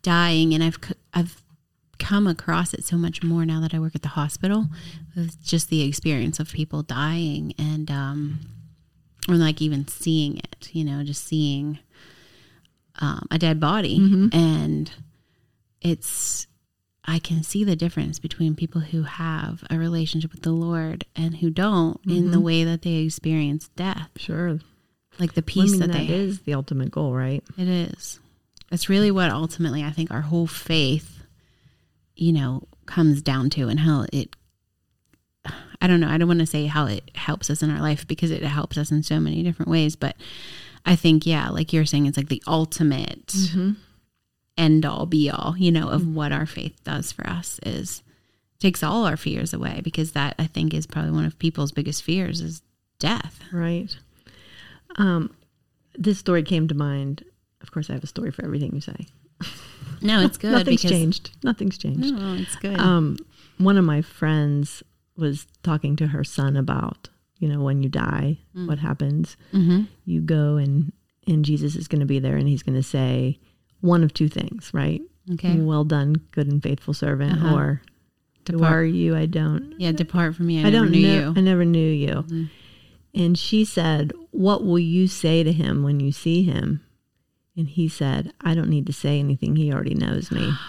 dying, 0.02 0.54
and 0.54 0.62
I've 0.64 0.78
I've 1.12 1.42
come 1.98 2.26
across 2.26 2.74
it 2.74 2.84
so 2.84 2.96
much 2.96 3.22
more 3.22 3.44
now 3.46 3.60
that 3.60 3.72
I 3.72 3.78
work 3.78 3.94
at 3.94 4.02
the 4.02 4.08
hospital 4.08 4.66
with 5.14 5.42
just 5.44 5.68
the 5.70 5.82
experience 5.82 6.40
of 6.40 6.52
people 6.52 6.82
dying 6.82 7.54
and 7.56 7.88
um, 7.90 8.40
or 9.28 9.36
like 9.36 9.62
even 9.62 9.86
seeing 9.88 10.38
it. 10.38 10.70
You 10.72 10.84
know, 10.84 11.02
just 11.04 11.24
seeing 11.24 11.78
um, 13.00 13.26
a 13.30 13.38
dead 13.38 13.58
body 13.60 13.96
and 14.32 14.90
it's 15.80 16.46
I 17.06 17.18
can 17.18 17.42
see 17.42 17.64
the 17.64 17.76
difference 17.76 18.18
between 18.18 18.54
people 18.56 18.80
who 18.80 19.02
have 19.02 19.62
a 19.68 19.76
relationship 19.76 20.32
with 20.32 20.42
the 20.42 20.52
Lord 20.52 21.04
and 21.14 21.36
who 21.36 21.50
don't 21.50 22.00
in 22.06 22.30
the 22.30 22.40
way 22.40 22.64
that 22.64 22.80
they 22.82 22.94
experience 22.96 23.68
death. 23.76 24.08
Sure. 24.16 24.58
Like 25.18 25.34
the 25.34 25.42
Well, 25.42 25.62
I 25.62 25.62
peace 25.64 25.70
mean, 25.72 25.80
that 25.80 25.92
that 25.92 26.06
they 26.06 26.14
is 26.14 26.40
the 26.40 26.54
ultimate 26.54 26.90
goal, 26.90 27.12
right? 27.12 27.44
it 27.58 27.68
is. 27.68 28.20
It's 28.72 28.88
really 28.88 29.10
what 29.10 29.30
ultimately 29.30 29.84
I 29.84 29.90
think 29.90 30.10
our 30.10 30.22
whole 30.22 30.46
faith, 30.46 31.22
you 32.16 32.32
know, 32.32 32.62
comes 32.86 33.20
down 33.20 33.50
to 33.50 33.68
and 33.68 33.80
how 33.80 34.06
it 34.12 34.34
I 35.80 35.86
don't 35.86 36.00
know, 36.00 36.08
I 36.08 36.16
don't 36.16 36.28
want 36.28 36.40
to 36.40 36.46
say 36.46 36.64
how 36.66 36.86
it 36.86 37.10
helps 37.14 37.50
us 37.50 37.62
in 37.62 37.68
our 37.70 37.80
life 37.80 38.08
because 38.08 38.30
it 38.30 38.42
helps 38.42 38.78
us 38.78 38.90
in 38.90 39.02
so 39.02 39.20
many 39.20 39.42
different 39.42 39.70
ways, 39.70 39.94
but 39.94 40.16
I 40.84 40.96
think 40.96 41.26
yeah, 41.26 41.48
like 41.48 41.72
you're 41.72 41.86
saying 41.86 42.06
it's 42.06 42.16
like 42.16 42.28
the 42.28 42.42
ultimate 42.46 43.26
Mm-hmm. 43.28 43.72
end 44.56 44.84
all 44.86 45.06
be 45.06 45.30
all, 45.30 45.54
you 45.56 45.72
know, 45.72 45.88
of 45.88 46.06
what 46.06 46.30
our 46.32 46.46
faith 46.46 46.78
does 46.84 47.10
for 47.12 47.26
us 47.26 47.58
is 47.64 48.02
takes 48.60 48.82
all 48.82 49.04
our 49.04 49.16
fears 49.16 49.52
away 49.52 49.80
because 49.82 50.12
that 50.12 50.34
I 50.38 50.46
think 50.46 50.72
is 50.74 50.86
probably 50.86 51.10
one 51.10 51.24
of 51.24 51.38
people's 51.38 51.72
biggest 51.72 52.02
fears 52.02 52.40
is 52.40 52.62
death. 52.98 53.40
Right. 53.52 53.94
Um, 54.96 55.34
this 55.96 56.18
story 56.18 56.42
came 56.42 56.68
to 56.68 56.74
mind. 56.74 57.24
Of 57.60 57.72
course, 57.72 57.90
I 57.90 57.94
have 57.94 58.04
a 58.04 58.08
story 58.08 58.30
for 58.30 58.44
everything 58.44 58.74
you 58.74 58.80
say. 58.80 59.06
No, 60.00 60.20
it's 60.20 60.36
good 60.38 60.52
Nothing's 60.52 60.82
changed. 60.82 61.30
Nothing's 61.42 61.78
changed. 61.78 62.14
No, 62.14 62.34
it's 62.34 62.56
good. 62.56 62.78
Um, 62.78 63.16
one 63.58 63.76
of 63.76 63.84
my 63.84 64.02
friends 64.02 64.82
was 65.16 65.46
talking 65.62 65.96
to 65.96 66.08
her 66.08 66.24
son 66.24 66.56
about, 66.56 67.08
you 67.38 67.48
know, 67.48 67.60
when 67.62 67.82
you 67.82 67.88
die, 67.88 68.38
what 68.54 68.78
happens. 68.78 69.36
mm-hmm. 69.52 69.82
You 70.04 70.20
go 70.20 70.56
and 70.56 70.92
and 71.26 71.44
Jesus 71.44 71.74
is 71.74 71.88
going 71.88 72.00
to 72.00 72.06
be 72.06 72.18
there, 72.18 72.36
and 72.36 72.46
he's 72.48 72.62
going 72.62 72.76
to 72.76 72.82
say 72.82 73.38
one 73.80 74.04
of 74.04 74.12
two 74.12 74.28
things, 74.28 74.70
right? 74.74 75.00
Okay. 75.32 75.56
Well 75.58 75.84
done, 75.84 76.16
good 76.32 76.48
and 76.48 76.62
faithful 76.62 76.92
servant, 76.94 77.32
Uh-huh. 77.42 77.54
or 77.56 77.82
who 78.50 78.62
are 78.62 78.84
you? 78.84 79.16
I 79.16 79.24
don't. 79.26 79.74
Yeah, 79.78 79.92
depart 79.92 80.36
from 80.36 80.46
me. 80.48 80.58
I, 80.58 80.66
I, 80.66 80.70
never 80.70 80.84
don't 80.84 80.90
knew 80.92 81.06
know. 81.06 81.14
you. 81.30 81.34
I 81.36 81.40
never 81.40 81.64
knew 81.64 81.90
you. 81.90 82.08
Mhm. 82.28 82.50
And 83.14 83.38
she 83.38 83.64
said, 83.64 84.12
What 84.32 84.64
will 84.64 84.78
you 84.78 85.06
say 85.08 85.42
to 85.42 85.52
him 85.52 85.82
when 85.82 85.98
you 86.00 86.12
see 86.12 86.42
him? 86.42 86.82
And 87.56 87.68
he 87.68 87.88
said, 87.88 88.32
I 88.42 88.54
don't 88.54 88.68
need 88.68 88.86
to 88.88 88.92
say 88.92 89.18
anything. 89.18 89.56
He 89.56 89.72
already 89.72 89.94
knows 89.94 90.30
me. 90.30 90.52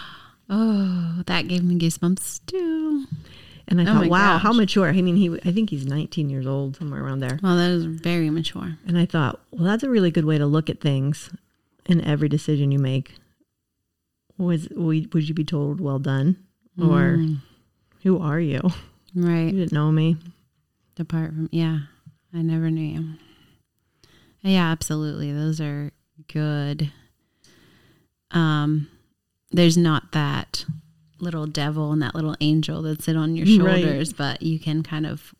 Oh, 0.48 1.22
that 1.26 1.48
gave 1.48 1.64
me 1.64 1.74
goosebumps 1.74 2.46
too. 2.46 3.06
And 3.68 3.80
I 3.80 3.84
Oh 3.84 3.94
thought, 4.00 4.08
wow, 4.08 4.38
how 4.38 4.52
mature. 4.52 4.88
I 4.88 5.02
mean, 5.02 5.16
he 5.16 5.28
I 5.44 5.52
think 5.52 5.70
he's 5.70 5.86
19 5.86 6.30
years 6.30 6.46
old, 6.46 6.76
somewhere 6.76 7.02
around 7.04 7.18
there. 7.20 7.38
Well, 7.42 7.56
that 7.56 7.70
is 7.70 7.84
very 7.84 8.30
mature. 8.30 8.78
And 8.86 8.96
I 8.96 9.06
thought, 9.06 9.40
well, 9.50 9.64
that's 9.64 9.82
a 9.82 9.90
really 9.90 10.10
good 10.12 10.24
way 10.24 10.38
to 10.38 10.46
look 10.46 10.70
at 10.70 10.80
things 10.80 11.30
in 11.86 12.00
every 12.04 12.28
decision 12.28 12.70
you 12.70 12.78
make. 12.78 13.14
Was 14.38 14.68
would 14.70 15.12
would 15.14 15.28
you 15.28 15.34
be 15.34 15.44
told, 15.44 15.80
well 15.80 15.98
done? 15.98 16.36
Or 16.78 17.16
Mm, 17.18 17.38
who 18.02 18.20
are 18.20 18.38
you? 18.38 18.60
Right, 19.14 19.46
you 19.46 19.52
didn't 19.52 19.72
know 19.72 19.90
me. 19.90 20.16
Depart 20.94 21.30
from 21.30 21.48
yeah. 21.50 21.78
I 22.34 22.42
never 22.42 22.70
knew 22.70 22.82
you. 22.84 23.08
Yeah, 24.42 24.70
absolutely. 24.70 25.32
Those 25.32 25.60
are 25.60 25.90
good. 26.28 26.92
Um 28.30 28.88
there's 29.52 29.76
not 29.78 30.12
that 30.12 30.66
little 31.18 31.46
devil 31.46 31.92
and 31.92 32.02
that 32.02 32.14
little 32.14 32.36
angel 32.40 32.82
that 32.82 33.02
sit 33.02 33.16
on 33.16 33.34
your 33.36 33.46
Right. 33.64 33.80
shoulders, 33.82 34.12
but 34.12 34.42
you 34.42 34.58
can 34.58 34.82
kind 34.82 35.06
of 35.06 35.34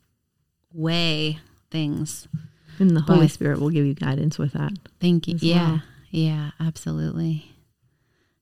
weigh 0.72 1.38
things. 1.70 2.28
And 2.78 2.90
the 2.96 3.00
Holy 3.00 3.28
Spirit 3.28 3.60
will 3.60 3.70
give 3.70 3.86
you 3.86 3.94
guidance 3.94 4.38
with 4.38 4.52
that. 4.52 4.72
Thank 5.00 5.28
you. 5.28 5.36
Yeah. 5.40 5.70
well. 5.70 5.82
Yeah, 6.10 6.50
absolutely. 6.60 7.52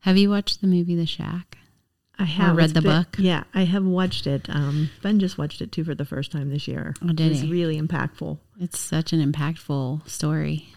Have 0.00 0.16
you 0.16 0.28
watched 0.30 0.60
the 0.60 0.66
movie 0.66 0.94
The 0.96 1.06
Shack? 1.06 1.58
I 2.18 2.24
have 2.24 2.56
read 2.56 2.70
the 2.70 2.82
been- 2.82 2.90
book? 3.02 3.16
Yeah, 3.18 3.44
I 3.54 3.62
have 3.64 3.84
watched 3.84 4.26
it. 4.28 4.46
Um, 4.48 4.90
ben 5.02 5.18
just 5.18 5.36
watched 5.38 5.60
it 5.60 5.72
too 5.72 5.82
for 5.82 5.94
the 5.96 6.04
first 6.04 6.30
time 6.30 6.50
this 6.50 6.68
year. 6.68 6.94
Oh, 7.02 7.08
did 7.08 7.20
it 7.26 7.28
was 7.30 7.40
he? 7.40 7.50
really 7.50 7.80
impactful. 7.80 8.38
It's 8.60 8.78
such 8.78 9.12
an 9.12 9.32
impactful 9.32 10.08
story. 10.08 10.68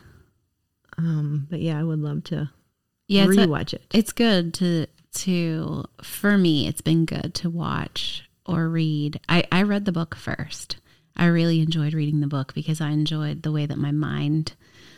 Um, 0.98 1.46
but 1.50 1.60
yeah, 1.62 1.80
I 1.80 1.84
would 1.84 2.00
love 2.00 2.24
to 2.26 2.50
Yeah, 3.08 3.26
it's, 3.26 3.38
a- 3.38 3.46
rewatch 3.46 3.74
it. 3.74 3.84
it's 3.94 4.12
good 4.12 4.54
to 4.56 4.88
to 5.18 5.86
for 6.02 6.38
me. 6.38 6.68
It's 6.68 6.82
been 6.82 7.06
good 7.06 7.34
to 7.36 7.50
watch 7.50 8.30
or 8.46 8.70
read. 8.70 9.20
I 9.28 9.44
I 9.52 9.64
read 9.64 9.86
the 9.86 9.92
book 9.92 10.16
first. 10.16 10.78
I 11.16 11.26
really 11.26 11.62
enjoyed 11.62 11.94
reading 11.94 12.20
the 12.20 12.28
book 12.28 12.54
because 12.54 12.80
I 12.80 12.90
enjoyed 12.90 13.42
the 13.44 13.52
way 13.52 13.66
that 13.66 13.78
my 13.78 13.92
mind 13.92 14.54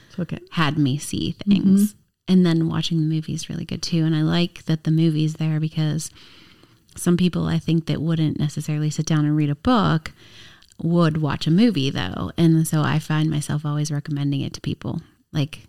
It's 0.10 0.20
okay. 0.20 0.40
had 0.52 0.78
me 0.78 0.98
see 0.98 1.32
things. 1.32 1.94
Mm-hmm. 1.94 2.00
And 2.28 2.46
then 2.46 2.70
watching 2.70 3.00
the 3.00 3.08
movie 3.16 3.34
is 3.34 3.50
really 3.50 3.66
good 3.66 3.82
too. 3.82 4.04
And 4.04 4.16
I 4.16 4.22
like 4.22 4.66
that 4.66 4.84
the 4.84 4.92
movie's 4.92 5.36
there 5.36 5.60
because 5.60 6.12
some 6.96 7.18
people 7.18 7.46
I 7.48 7.58
think 7.58 7.86
that 7.86 8.02
wouldn't 8.02 8.38
necessarily 8.38 8.90
sit 8.90 9.06
down 9.06 9.26
and 9.26 9.36
read 9.36 9.50
a 9.50 9.56
book 9.56 10.12
would 10.82 11.22
watch 11.22 11.48
a 11.48 11.52
movie 11.52 11.90
though. 11.90 12.32
And 12.38 12.68
so 12.68 12.82
I 12.82 13.00
find 13.00 13.30
myself 13.30 13.66
always 13.66 13.92
recommending 13.92 14.42
it 14.42 14.54
to 14.54 14.62
people. 14.62 15.02
Like, 15.32 15.66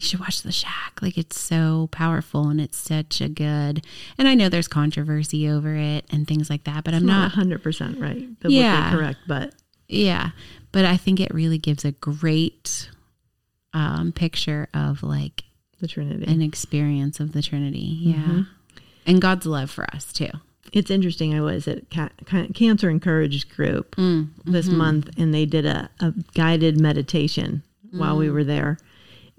you 0.00 0.06
should 0.08 0.20
watch 0.20 0.42
The 0.42 0.52
Shack. 0.52 0.98
Like, 1.02 1.18
it's 1.18 1.38
so 1.38 1.88
powerful 1.92 2.48
and 2.48 2.60
it's 2.60 2.78
such 2.78 3.20
a 3.20 3.28
good. 3.28 3.84
And 4.18 4.26
I 4.28 4.34
know 4.34 4.48
there's 4.48 4.68
controversy 4.68 5.48
over 5.48 5.74
it 5.74 6.04
and 6.10 6.26
things 6.26 6.48
like 6.48 6.64
that, 6.64 6.84
but 6.84 6.94
I'm 6.94 7.00
I'm 7.02 7.06
not 7.06 7.20
not 7.22 7.30
100 7.36 7.62
percent 7.62 8.00
right, 8.00 8.26
Yeah. 8.44 8.90
correct, 8.92 9.18
but 9.26 9.54
yeah, 9.88 10.30
but 10.72 10.84
I 10.84 10.96
think 10.96 11.20
it 11.20 11.34
really 11.34 11.58
gives 11.58 11.84
a 11.84 11.92
great 11.92 12.90
um, 13.74 14.12
picture 14.12 14.68
of 14.74 15.02
like 15.02 15.44
the 15.80 15.86
Trinity. 15.88 16.30
an 16.32 16.42
experience 16.42 17.20
of 17.20 17.32
the 17.32 17.42
Trinity. 17.42 17.78
Yeah, 18.00 18.14
Mhm. 18.14 18.46
and 19.06 19.20
God's 19.22 19.46
love 19.46 19.70
for 19.70 19.84
us 19.94 20.12
too. 20.12 20.30
it's 20.72 20.90
interesting. 20.90 21.34
I 21.34 21.40
was 21.40 21.66
at 21.66 21.90
Ca- 21.90 22.10
Ca- 22.26 22.46
Cancer 22.54 22.88
Encouraged 22.90 23.48
group 23.56 23.96
Mm, 23.96 24.28
this 24.44 24.68
month, 24.68 25.10
and 25.18 25.34
they 25.34 25.44
did 25.44 25.66
a, 25.66 25.90
a 25.98 26.14
guided 26.34 26.80
meditation 26.80 27.62
while 27.90 28.14
Mm. 28.14 28.18
we 28.20 28.30
were 28.30 28.44
there, 28.44 28.78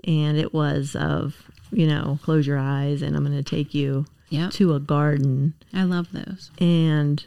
and 0.03 0.37
it 0.37 0.53
was 0.53 0.95
of 0.95 1.35
you 1.71 1.87
know 1.87 2.19
close 2.23 2.45
your 2.47 2.57
eyes, 2.57 3.01
and 3.01 3.15
I'm 3.15 3.23
going 3.25 3.37
to 3.37 3.43
take 3.43 3.73
you 3.73 4.05
Yep, 4.29 4.51
to 4.51 4.73
a 4.75 4.79
garden, 4.79 5.53
I 5.73 5.83
love 5.83 6.11
those. 6.13 6.51
and 6.59 7.25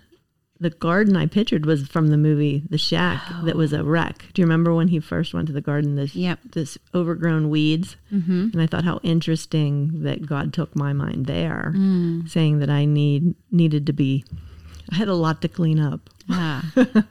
the 0.61 0.71
garden 0.71 1.17
I 1.17 1.27
pictured 1.27 1.67
was 1.67 1.87
from 1.89 2.07
the 2.07 2.17
movie 2.17 2.63
The 2.71 2.79
Shack 2.79 3.21
that 3.43 3.57
was 3.57 3.73
a 3.75 3.83
wreck. 3.85 4.27
Do 4.33 4.41
you 4.41 4.47
remember 4.47 4.73
when 4.73 4.89
he 4.89 5.01
first 5.01 5.35
went 5.35 5.49
to 5.49 5.53
the 5.53 5.61
garden? 5.61 5.97
This 5.97 6.15
Yep. 6.15 6.39
this 6.53 6.79
overgrown 6.95 7.51
weeds, 7.51 7.97
Mm-hmm. 8.13 8.51
and 8.53 8.63
I 8.63 8.67
thought 8.67 8.85
how 8.85 9.01
interesting 9.03 10.03
that 10.05 10.25
God 10.27 10.55
took 10.55 10.75
my 10.77 10.93
mind 10.95 11.27
there, 11.27 11.75
Mm. 11.77 12.29
saying 12.31 12.61
that 12.61 12.71
I 12.71 12.85
need 12.87 13.35
needed 13.51 13.85
to 13.87 13.93
be. 13.93 14.25
I 14.91 14.95
had 14.97 15.09
a 15.09 15.15
lot 15.15 15.43
to 15.43 15.49
clean 15.49 15.81
up. 15.81 16.09
Ah. 16.31 16.73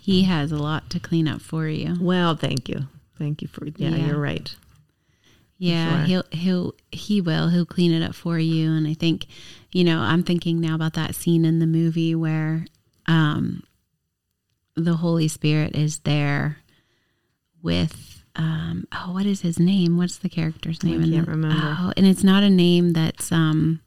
he 0.00 0.22
has 0.24 0.52
a 0.52 0.56
lot 0.58 0.88
to 0.90 1.00
clean 1.00 1.28
up 1.28 1.40
for 1.40 1.66
you. 1.68 1.96
Well, 2.00 2.34
thank 2.36 2.68
you, 2.68 2.86
thank 3.18 3.42
you 3.42 3.48
for. 3.48 3.66
Yeah, 3.76 3.90
Yeah. 3.90 4.06
you're 4.06 4.18
right. 4.20 4.54
Yeah, 5.58 5.98
sure. 5.98 6.06
he'll 6.06 6.24
he'll 6.32 6.74
he 6.90 7.20
will 7.20 7.48
he'll 7.48 7.64
clean 7.66 7.92
it 7.92 8.02
up 8.02 8.14
for 8.16 8.38
you. 8.38 8.72
And 8.72 8.86
I 8.88 8.94
think, 8.94 9.26
you 9.70 9.84
know, 9.84 10.00
I'm 10.00 10.24
thinking 10.24 10.60
now 10.60 10.74
about 10.74 10.94
that 10.94 11.14
scene 11.14 11.44
in 11.44 11.60
the 11.60 11.66
movie 11.66 12.14
where 12.16 12.66
um 13.06 13.62
the 14.74 14.94
Holy 14.96 15.28
Spirit 15.28 15.76
is 15.76 15.98
there 16.00 16.58
with 17.62 18.24
um 18.34 18.86
oh 18.92 19.12
what 19.12 19.26
is 19.26 19.42
his 19.42 19.60
name? 19.60 19.96
What's 19.98 20.16
the 20.16 20.28
character's 20.28 20.82
name? 20.82 21.00
I 21.02 21.08
can't 21.08 21.26
the- 21.26 21.30
remember. 21.30 21.76
Oh, 21.78 21.92
and 21.96 22.06
it's 22.06 22.24
not 22.24 22.42
a 22.42 22.50
name 22.50 22.90
that's 22.94 23.30
um 23.30 23.80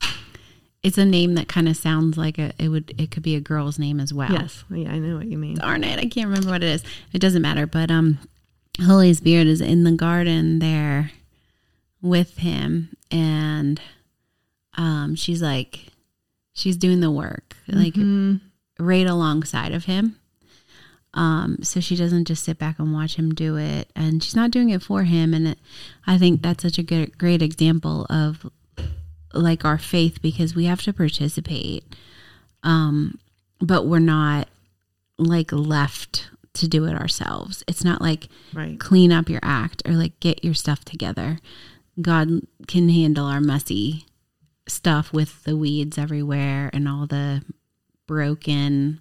it's 0.84 0.98
a 1.00 1.06
name 1.06 1.34
that 1.36 1.48
kind 1.50 1.68
of 1.68 1.76
sounds 1.76 2.18
like 2.18 2.38
a 2.38 2.54
it 2.60 2.70
would 2.70 2.94
it 2.98 3.12
could 3.12 3.24
be 3.24 3.36
a 3.36 3.42
girl's 3.42 3.78
name 3.80 4.00
as 4.00 4.14
well. 4.14 4.32
Yes, 4.32 4.64
yeah, 4.70 4.92
I 4.94 5.00
know 5.00 5.18
what 5.18 5.26
you 5.28 5.38
mean. 5.38 5.56
Darn 5.56 5.84
it, 5.84 6.00
I 6.00 6.06
can't 6.08 6.28
remember 6.30 6.52
what 6.52 6.64
it 6.64 6.70
is. 6.70 6.84
It 7.12 7.20
doesn't 7.20 7.42
matter, 7.42 7.66
but 7.68 7.90
um 7.92 8.20
Holy 8.84 9.14
Spirit 9.14 9.48
is 9.48 9.62
in 9.62 9.84
the 9.84 9.92
garden 9.92 10.60
there 10.60 11.12
with 12.02 12.38
him 12.38 12.90
and 13.10 13.80
um 14.78 15.16
she's 15.16 15.42
like 15.42 15.88
she's 16.54 16.78
doing 16.78 17.00
the 17.00 17.10
work 17.12 17.56
like 17.68 17.94
Mhm. 17.94 18.42
right 18.80 19.08
alongside 19.08 19.72
of 19.74 19.86
him. 19.86 20.18
Um, 21.14 21.60
so 21.64 21.80
she 21.80 21.96
doesn't 21.96 22.26
just 22.26 22.44
sit 22.44 22.58
back 22.60 22.78
and 22.78 22.92
watch 22.94 23.16
him 23.16 23.34
do 23.34 23.56
it, 23.56 23.90
and 23.96 24.22
she's 24.22 24.36
not 24.36 24.52
doing 24.52 24.70
it 24.70 24.84
for 24.84 25.04
him. 25.04 25.34
And 25.34 25.48
it, 25.48 25.60
I 26.06 26.18
think 26.18 26.42
that's 26.42 26.62
such 26.62 26.78
a 26.78 26.84
good, 26.84 27.18
great 27.18 27.42
example 27.42 28.06
of 28.10 28.46
like 29.34 29.64
our 29.64 29.78
faith 29.78 30.22
because 30.22 30.56
we 30.56 30.66
have 30.66 30.82
to 30.82 30.92
participate, 30.92 31.86
um, 32.64 33.18
but 33.62 33.86
we're 33.88 34.00
not 34.00 34.50
like 35.18 35.54
left 35.54 36.28
to 36.56 36.68
do 36.68 36.86
it 36.86 36.96
ourselves. 36.96 37.64
It's 37.68 37.84
not 37.84 38.02
like 38.02 38.28
right. 38.54 38.80
clean 38.80 39.12
up 39.12 39.30
your 39.30 39.40
act 39.44 39.82
or 39.88 39.94
like 39.94 40.20
get 40.20 40.44
your 40.44 40.54
stuff 40.54 40.84
together. 40.86 41.40
God 42.02 42.30
can 42.68 42.90
handle 42.90 43.26
our 43.26 43.40
messy 43.42 44.06
stuff 44.68 45.14
with 45.14 45.44
the 45.44 45.56
weeds 45.56 45.98
everywhere 45.98 46.70
and 46.74 46.88
all 46.88 47.06
the 47.08 47.44
broken, 48.08 49.00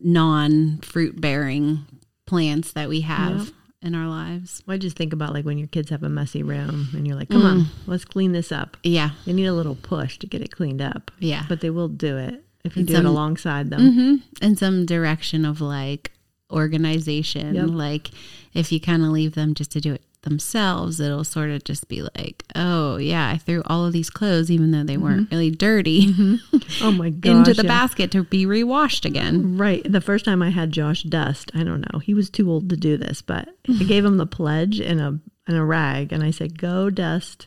non 0.00 0.78
fruit 0.78 1.20
bearing 1.20 1.86
plants 2.26 2.72
that 2.72 2.88
we 2.88 3.02
have 3.02 3.52
in 3.82 3.94
our 3.94 4.08
lives. 4.08 4.62
Well, 4.66 4.74
I 4.74 4.78
just 4.78 4.96
think 4.96 5.12
about 5.12 5.32
like 5.32 5.44
when 5.44 5.58
your 5.58 5.68
kids 5.68 5.90
have 5.90 6.02
a 6.02 6.08
messy 6.08 6.42
room 6.42 6.88
and 6.94 7.06
you're 7.06 7.16
like, 7.16 7.28
come 7.30 7.42
on, 7.44 7.66
let's 7.86 8.04
clean 8.04 8.32
this 8.32 8.50
up. 8.50 8.76
Yeah. 8.82 9.10
They 9.24 9.32
need 9.32 9.46
a 9.46 9.52
little 9.52 9.76
push 9.76 10.18
to 10.18 10.26
get 10.26 10.42
it 10.42 10.50
cleaned 10.50 10.82
up, 10.82 11.10
Yeah. 11.18 11.44
but 11.48 11.60
they 11.60 11.70
will 11.70 11.88
do 11.88 12.16
it 12.16 12.44
if 12.64 12.76
you 12.76 12.80
And 12.80 12.88
do 12.88 12.94
some- 12.94 13.06
it 13.06 13.08
alongside 13.08 13.70
them. 13.70 13.92
hmm 13.92 14.14
And 14.42 14.58
some 14.58 14.86
direction 14.86 15.44
of 15.44 15.60
like 15.60 16.10
organization. 16.50 17.54
Yep. 17.54 17.66
Like 17.68 18.10
if 18.54 18.72
you 18.72 18.80
kind 18.80 19.02
of 19.02 19.08
leave 19.08 19.34
them 19.34 19.54
just 19.54 19.72
to 19.72 19.80
do 19.80 19.94
it 19.94 20.02
themselves, 20.22 21.00
it'll 21.00 21.24
sort 21.24 21.50
of 21.50 21.64
just 21.64 21.88
be 21.88 22.02
like, 22.02 22.42
oh, 22.54 22.96
yeah, 22.96 23.28
I 23.28 23.38
threw 23.38 23.62
all 23.66 23.86
of 23.86 23.92
these 23.92 24.10
clothes, 24.10 24.50
even 24.50 24.72
though 24.72 24.82
they 24.82 24.96
weren't 24.96 25.26
mm-hmm. 25.26 25.34
really 25.34 25.50
dirty, 25.50 26.06
mm-hmm. 26.12 26.84
Oh 26.84 26.92
my 26.92 27.10
gosh. 27.10 27.30
into 27.36 27.54
the 27.54 27.62
yeah. 27.62 27.68
basket 27.68 28.10
to 28.10 28.24
be 28.24 28.44
rewashed 28.44 29.04
again. 29.04 29.56
Right. 29.56 29.90
The 29.90 30.00
first 30.00 30.24
time 30.24 30.42
I 30.42 30.50
had 30.50 30.72
Josh 30.72 31.04
dust, 31.04 31.50
I 31.54 31.62
don't 31.62 31.84
know. 31.92 32.00
He 32.00 32.14
was 32.14 32.28
too 32.28 32.50
old 32.50 32.68
to 32.70 32.76
do 32.76 32.96
this, 32.96 33.22
but 33.22 33.48
I 33.68 33.82
gave 33.84 34.04
him 34.04 34.16
the 34.18 34.26
pledge 34.26 34.80
and 34.80 35.00
a 35.00 35.18
and 35.48 35.56
a 35.56 35.64
rag 35.64 36.12
and 36.12 36.24
I 36.24 36.32
said, 36.32 36.58
Go 36.58 36.90
dust 36.90 37.46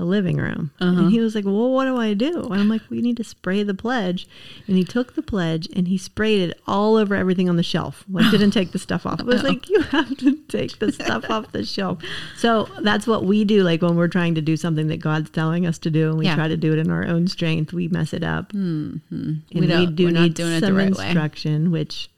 the 0.00 0.06
living 0.06 0.38
room. 0.38 0.70
Uh-huh. 0.80 0.98
And 1.02 1.12
he 1.12 1.20
was 1.20 1.34
like, 1.34 1.44
Well, 1.44 1.70
what 1.72 1.84
do 1.84 1.98
I 1.98 2.14
do? 2.14 2.44
And 2.44 2.54
I'm 2.54 2.70
like, 2.70 2.80
We 2.88 3.02
need 3.02 3.18
to 3.18 3.24
spray 3.24 3.62
the 3.62 3.74
pledge. 3.74 4.26
And 4.66 4.74
he 4.78 4.82
took 4.82 5.14
the 5.14 5.20
pledge 5.20 5.68
and 5.76 5.86
he 5.88 5.98
sprayed 5.98 6.40
it 6.50 6.58
all 6.66 6.96
over 6.96 7.14
everything 7.14 7.50
on 7.50 7.56
the 7.56 7.62
shelf. 7.62 8.06
Like 8.10 8.30
didn't 8.30 8.52
take 8.52 8.72
the 8.72 8.78
stuff 8.78 9.04
off. 9.04 9.20
I 9.20 9.24
was 9.24 9.42
like, 9.42 9.68
You 9.68 9.82
have 9.82 10.16
to 10.16 10.36
take 10.48 10.78
the 10.78 10.90
stuff 10.90 11.28
off 11.28 11.52
the 11.52 11.66
shelf. 11.66 11.98
So 12.38 12.66
that's 12.80 13.06
what 13.06 13.24
we 13.26 13.44
do, 13.44 13.62
like 13.62 13.82
when 13.82 13.94
we're 13.94 14.08
trying 14.08 14.34
to 14.36 14.40
do 14.40 14.56
something 14.56 14.86
that 14.88 15.00
God's 15.00 15.28
telling 15.28 15.66
us 15.66 15.76
to 15.80 15.90
do 15.90 16.08
and 16.08 16.18
we 16.18 16.24
Yeah. 16.24 16.34
try 16.34 16.48
to 16.48 16.56
do 16.56 16.72
it 16.72 16.78
in 16.78 16.90
our 16.90 17.04
own 17.06 17.28
strength, 17.28 17.74
we 17.74 17.88
mess 17.88 18.14
it 18.14 18.24
up. 18.24 18.54
And 18.54 19.02
We 19.10 19.60
we, 19.60 19.66
do 19.86 20.10
need 20.10 20.32
doing 20.34 20.52
it 20.54 20.60
the 20.60 20.66
some 20.68 20.76
right 20.76 20.96
way. 20.96 21.04
instruction, 21.08 21.70
which 21.70 22.08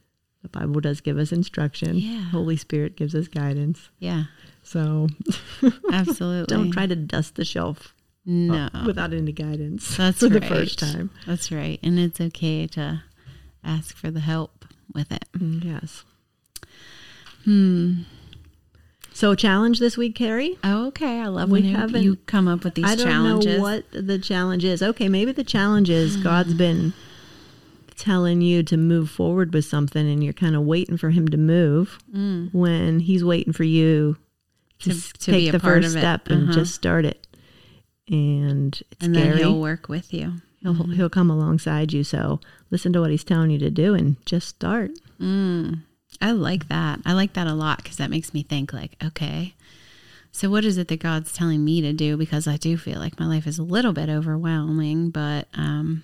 the 0.43 0.49
Bible 0.51 0.81
does 0.81 1.01
give 1.01 1.19
us 1.19 1.33
instruction. 1.33 1.97
Yeah. 1.97 2.21
Holy 2.31 2.57
Spirit 2.57 2.95
gives 2.95 3.15
us 3.17 3.27
guidance. 3.27 3.91
Yeah, 3.99 4.25
So 4.73 5.09
absolutely. 5.93 6.55
don't 6.55 6.71
try 6.71 6.87
to 6.87 6.97
dust 6.97 7.35
the 7.35 7.45
shelf 7.45 7.95
No. 8.25 8.69
without 8.87 9.13
any 9.13 9.33
guidance 9.33 9.97
That's 9.97 10.21
for 10.21 10.29
the 10.29 10.41
first 10.41 10.79
time. 10.79 11.11
That's 11.27 11.53
right. 11.53 11.79
And 11.83 11.99
it's 11.99 12.21
okay 12.21 12.67
to 12.69 13.03
ask 13.63 13.95
for 13.97 14.11
the 14.11 14.21
help 14.21 14.65
with 14.95 15.13
it. 15.13 15.25
Mm, 15.37 15.65
Yes. 15.65 16.05
Hmm. 17.45 18.03
So 19.15 19.35
challenge 19.35 19.79
this 19.79 19.97
week, 19.99 20.15
Carrie. 20.15 20.57
Oh, 20.65 20.87
okay. 20.89 21.21
I 21.21 21.27
love 21.27 21.51
We 21.51 21.61
when 21.75 22.03
you, 22.03 22.17
come 22.27 22.49
up 22.49 22.65
with 22.65 22.75
these 22.77 22.87
I 22.87 22.95
don't 22.95 23.07
challenges. 23.07 23.57
know 23.59 23.63
what 23.63 23.85
the 23.93 24.19
challenge 24.19 24.65
is. 24.65 24.83
Okay, 24.83 25.09
maybe 25.09 25.33
the 25.33 25.45
challenge 25.45 25.91
is 25.91 26.17
God's 26.23 26.55
been 26.55 26.95
telling 27.97 28.41
you 28.41 28.63
to 28.63 28.77
move 28.79 29.11
forward 29.11 29.53
with 29.53 29.67
something 29.67 30.09
and 30.11 30.25
you're 30.25 30.33
kind 30.33 30.57
of 30.57 30.63
waiting 30.63 30.97
for 30.97 31.11
him 31.11 31.29
to 31.29 31.37
move 31.37 31.99
when 32.53 33.01
he's 33.01 33.23
waiting 33.23 33.53
for 33.53 33.65
you 33.65 34.17
to, 34.83 34.91
To- 35.13 35.19
take 35.19 35.35
be 35.35 35.49
a 35.49 35.53
the 35.53 35.61
part 35.61 35.83
first 35.83 35.89
of 35.89 35.97
it. 35.97 36.01
step 36.01 36.29
and 36.29 36.45
Uh-huh. 36.45 36.53
just 36.61 36.75
start 36.75 37.05
it. 37.05 37.27
And 38.09 38.75
it's 38.91 39.05
and 39.07 39.15
scary. 39.15 39.29
then 39.31 39.39
he'll 39.39 39.61
work 39.61 39.89
with 39.89 40.13
you. 40.13 40.35
He'll, 40.61 40.75
he'll 40.75 41.11
come 41.11 41.31
alongside 41.31 41.93
you. 41.93 42.05
So 42.05 42.41
listen 42.71 42.93
to 42.93 43.01
what 43.01 43.11
he's 43.11 43.25
telling 43.25 43.51
you 43.51 43.59
to 43.59 43.71
do 43.71 43.95
and 43.95 44.17
just 44.27 44.49
start. 44.49 44.91
I 46.21 46.31
like 46.33 46.69
that. 46.69 47.01
I 47.05 47.13
like 47.15 47.33
that 47.35 47.47
a 47.47 47.55
lot 47.55 47.79
because 47.83 47.97
that 47.97 48.11
makes 48.11 48.35
me 48.35 48.43
think 48.43 48.73
like, 48.73 48.97
okay, 49.03 49.55
so 50.31 50.51
what 50.51 50.65
is 50.65 50.79
it 50.79 50.89
that 50.89 51.01
God's 51.01 51.33
telling 51.33 51.65
me 51.65 51.81
to 51.81 51.93
do? 51.93 52.17
Because 52.17 52.47
I 52.49 52.57
do 52.57 52.77
feel 52.77 52.99
like 52.99 53.19
my 53.21 53.27
life 53.27 53.47
is 53.47 53.59
a 53.59 53.63
little 53.63 53.93
bit 53.93 54.09
overwhelming, 54.09 55.11
but 55.11 55.47
um, 55.55 56.03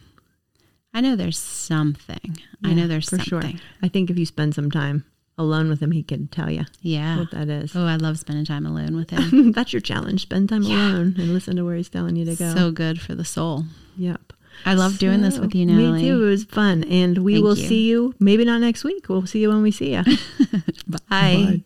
I 0.94 1.00
know 1.00 1.16
there's 1.16 1.38
something. 1.38 2.36
I 2.64 2.74
know 2.74 2.86
there's 2.86 3.08
for 3.08 3.16
something. 3.18 3.56
sure. 3.56 3.60
I 3.82 3.88
think 3.88 4.10
if 4.10 4.18
you 4.18 4.26
spend 4.26 4.54
some 4.54 4.70
time 4.70 5.04
alone 5.38 5.68
with 5.68 5.80
him, 5.80 5.92
he 5.92 6.02
can 6.02 6.28
tell 6.28 6.50
you 6.50 6.64
Yeah. 6.82 7.18
what 7.18 7.30
that 7.30 7.48
is. 7.48 7.74
Oh, 7.76 7.86
I 7.86 7.96
love 7.96 8.18
spending 8.18 8.44
time 8.44 8.66
alone 8.66 8.96
with 8.96 9.10
him. 9.10 9.52
That's 9.52 9.72
your 9.72 9.80
challenge. 9.80 10.22
Spend 10.22 10.48
time 10.48 10.64
alone 10.64 11.14
and 11.18 11.32
listen 11.32 11.56
to 11.56 11.64
where 11.64 11.76
he's 11.76 11.88
telling 11.88 12.16
you 12.16 12.24
to 12.26 12.34
go. 12.36 12.54
so 12.54 12.70
good 12.70 13.00
for 13.00 13.14
the 13.14 13.24
soul. 13.24 13.64
yep. 13.96 14.32
I 14.66 14.74
love 14.74 14.98
doing 14.98 15.22
this 15.22 15.38
with 15.38 15.54
you, 15.54 15.64
Natalie. 15.66 16.02
Me 16.02 16.08
too. 16.08 16.24
It 16.24 16.26
was 16.30 16.44
fun. 16.44 16.82
And 16.84 17.18
we 17.18 17.34
Thank 17.34 17.44
will 17.44 17.56
you. 17.56 17.66
see 17.68 17.86
you 17.88 18.14
maybe 18.18 18.44
not 18.44 18.60
next 18.60 18.82
week. 18.82 19.08
We'll 19.08 19.24
see 19.24 19.38
you 19.40 19.50
when 19.50 19.62
we 19.62 19.70
see 19.70 19.94
you. 19.94 20.02
Bye. 21.08 21.62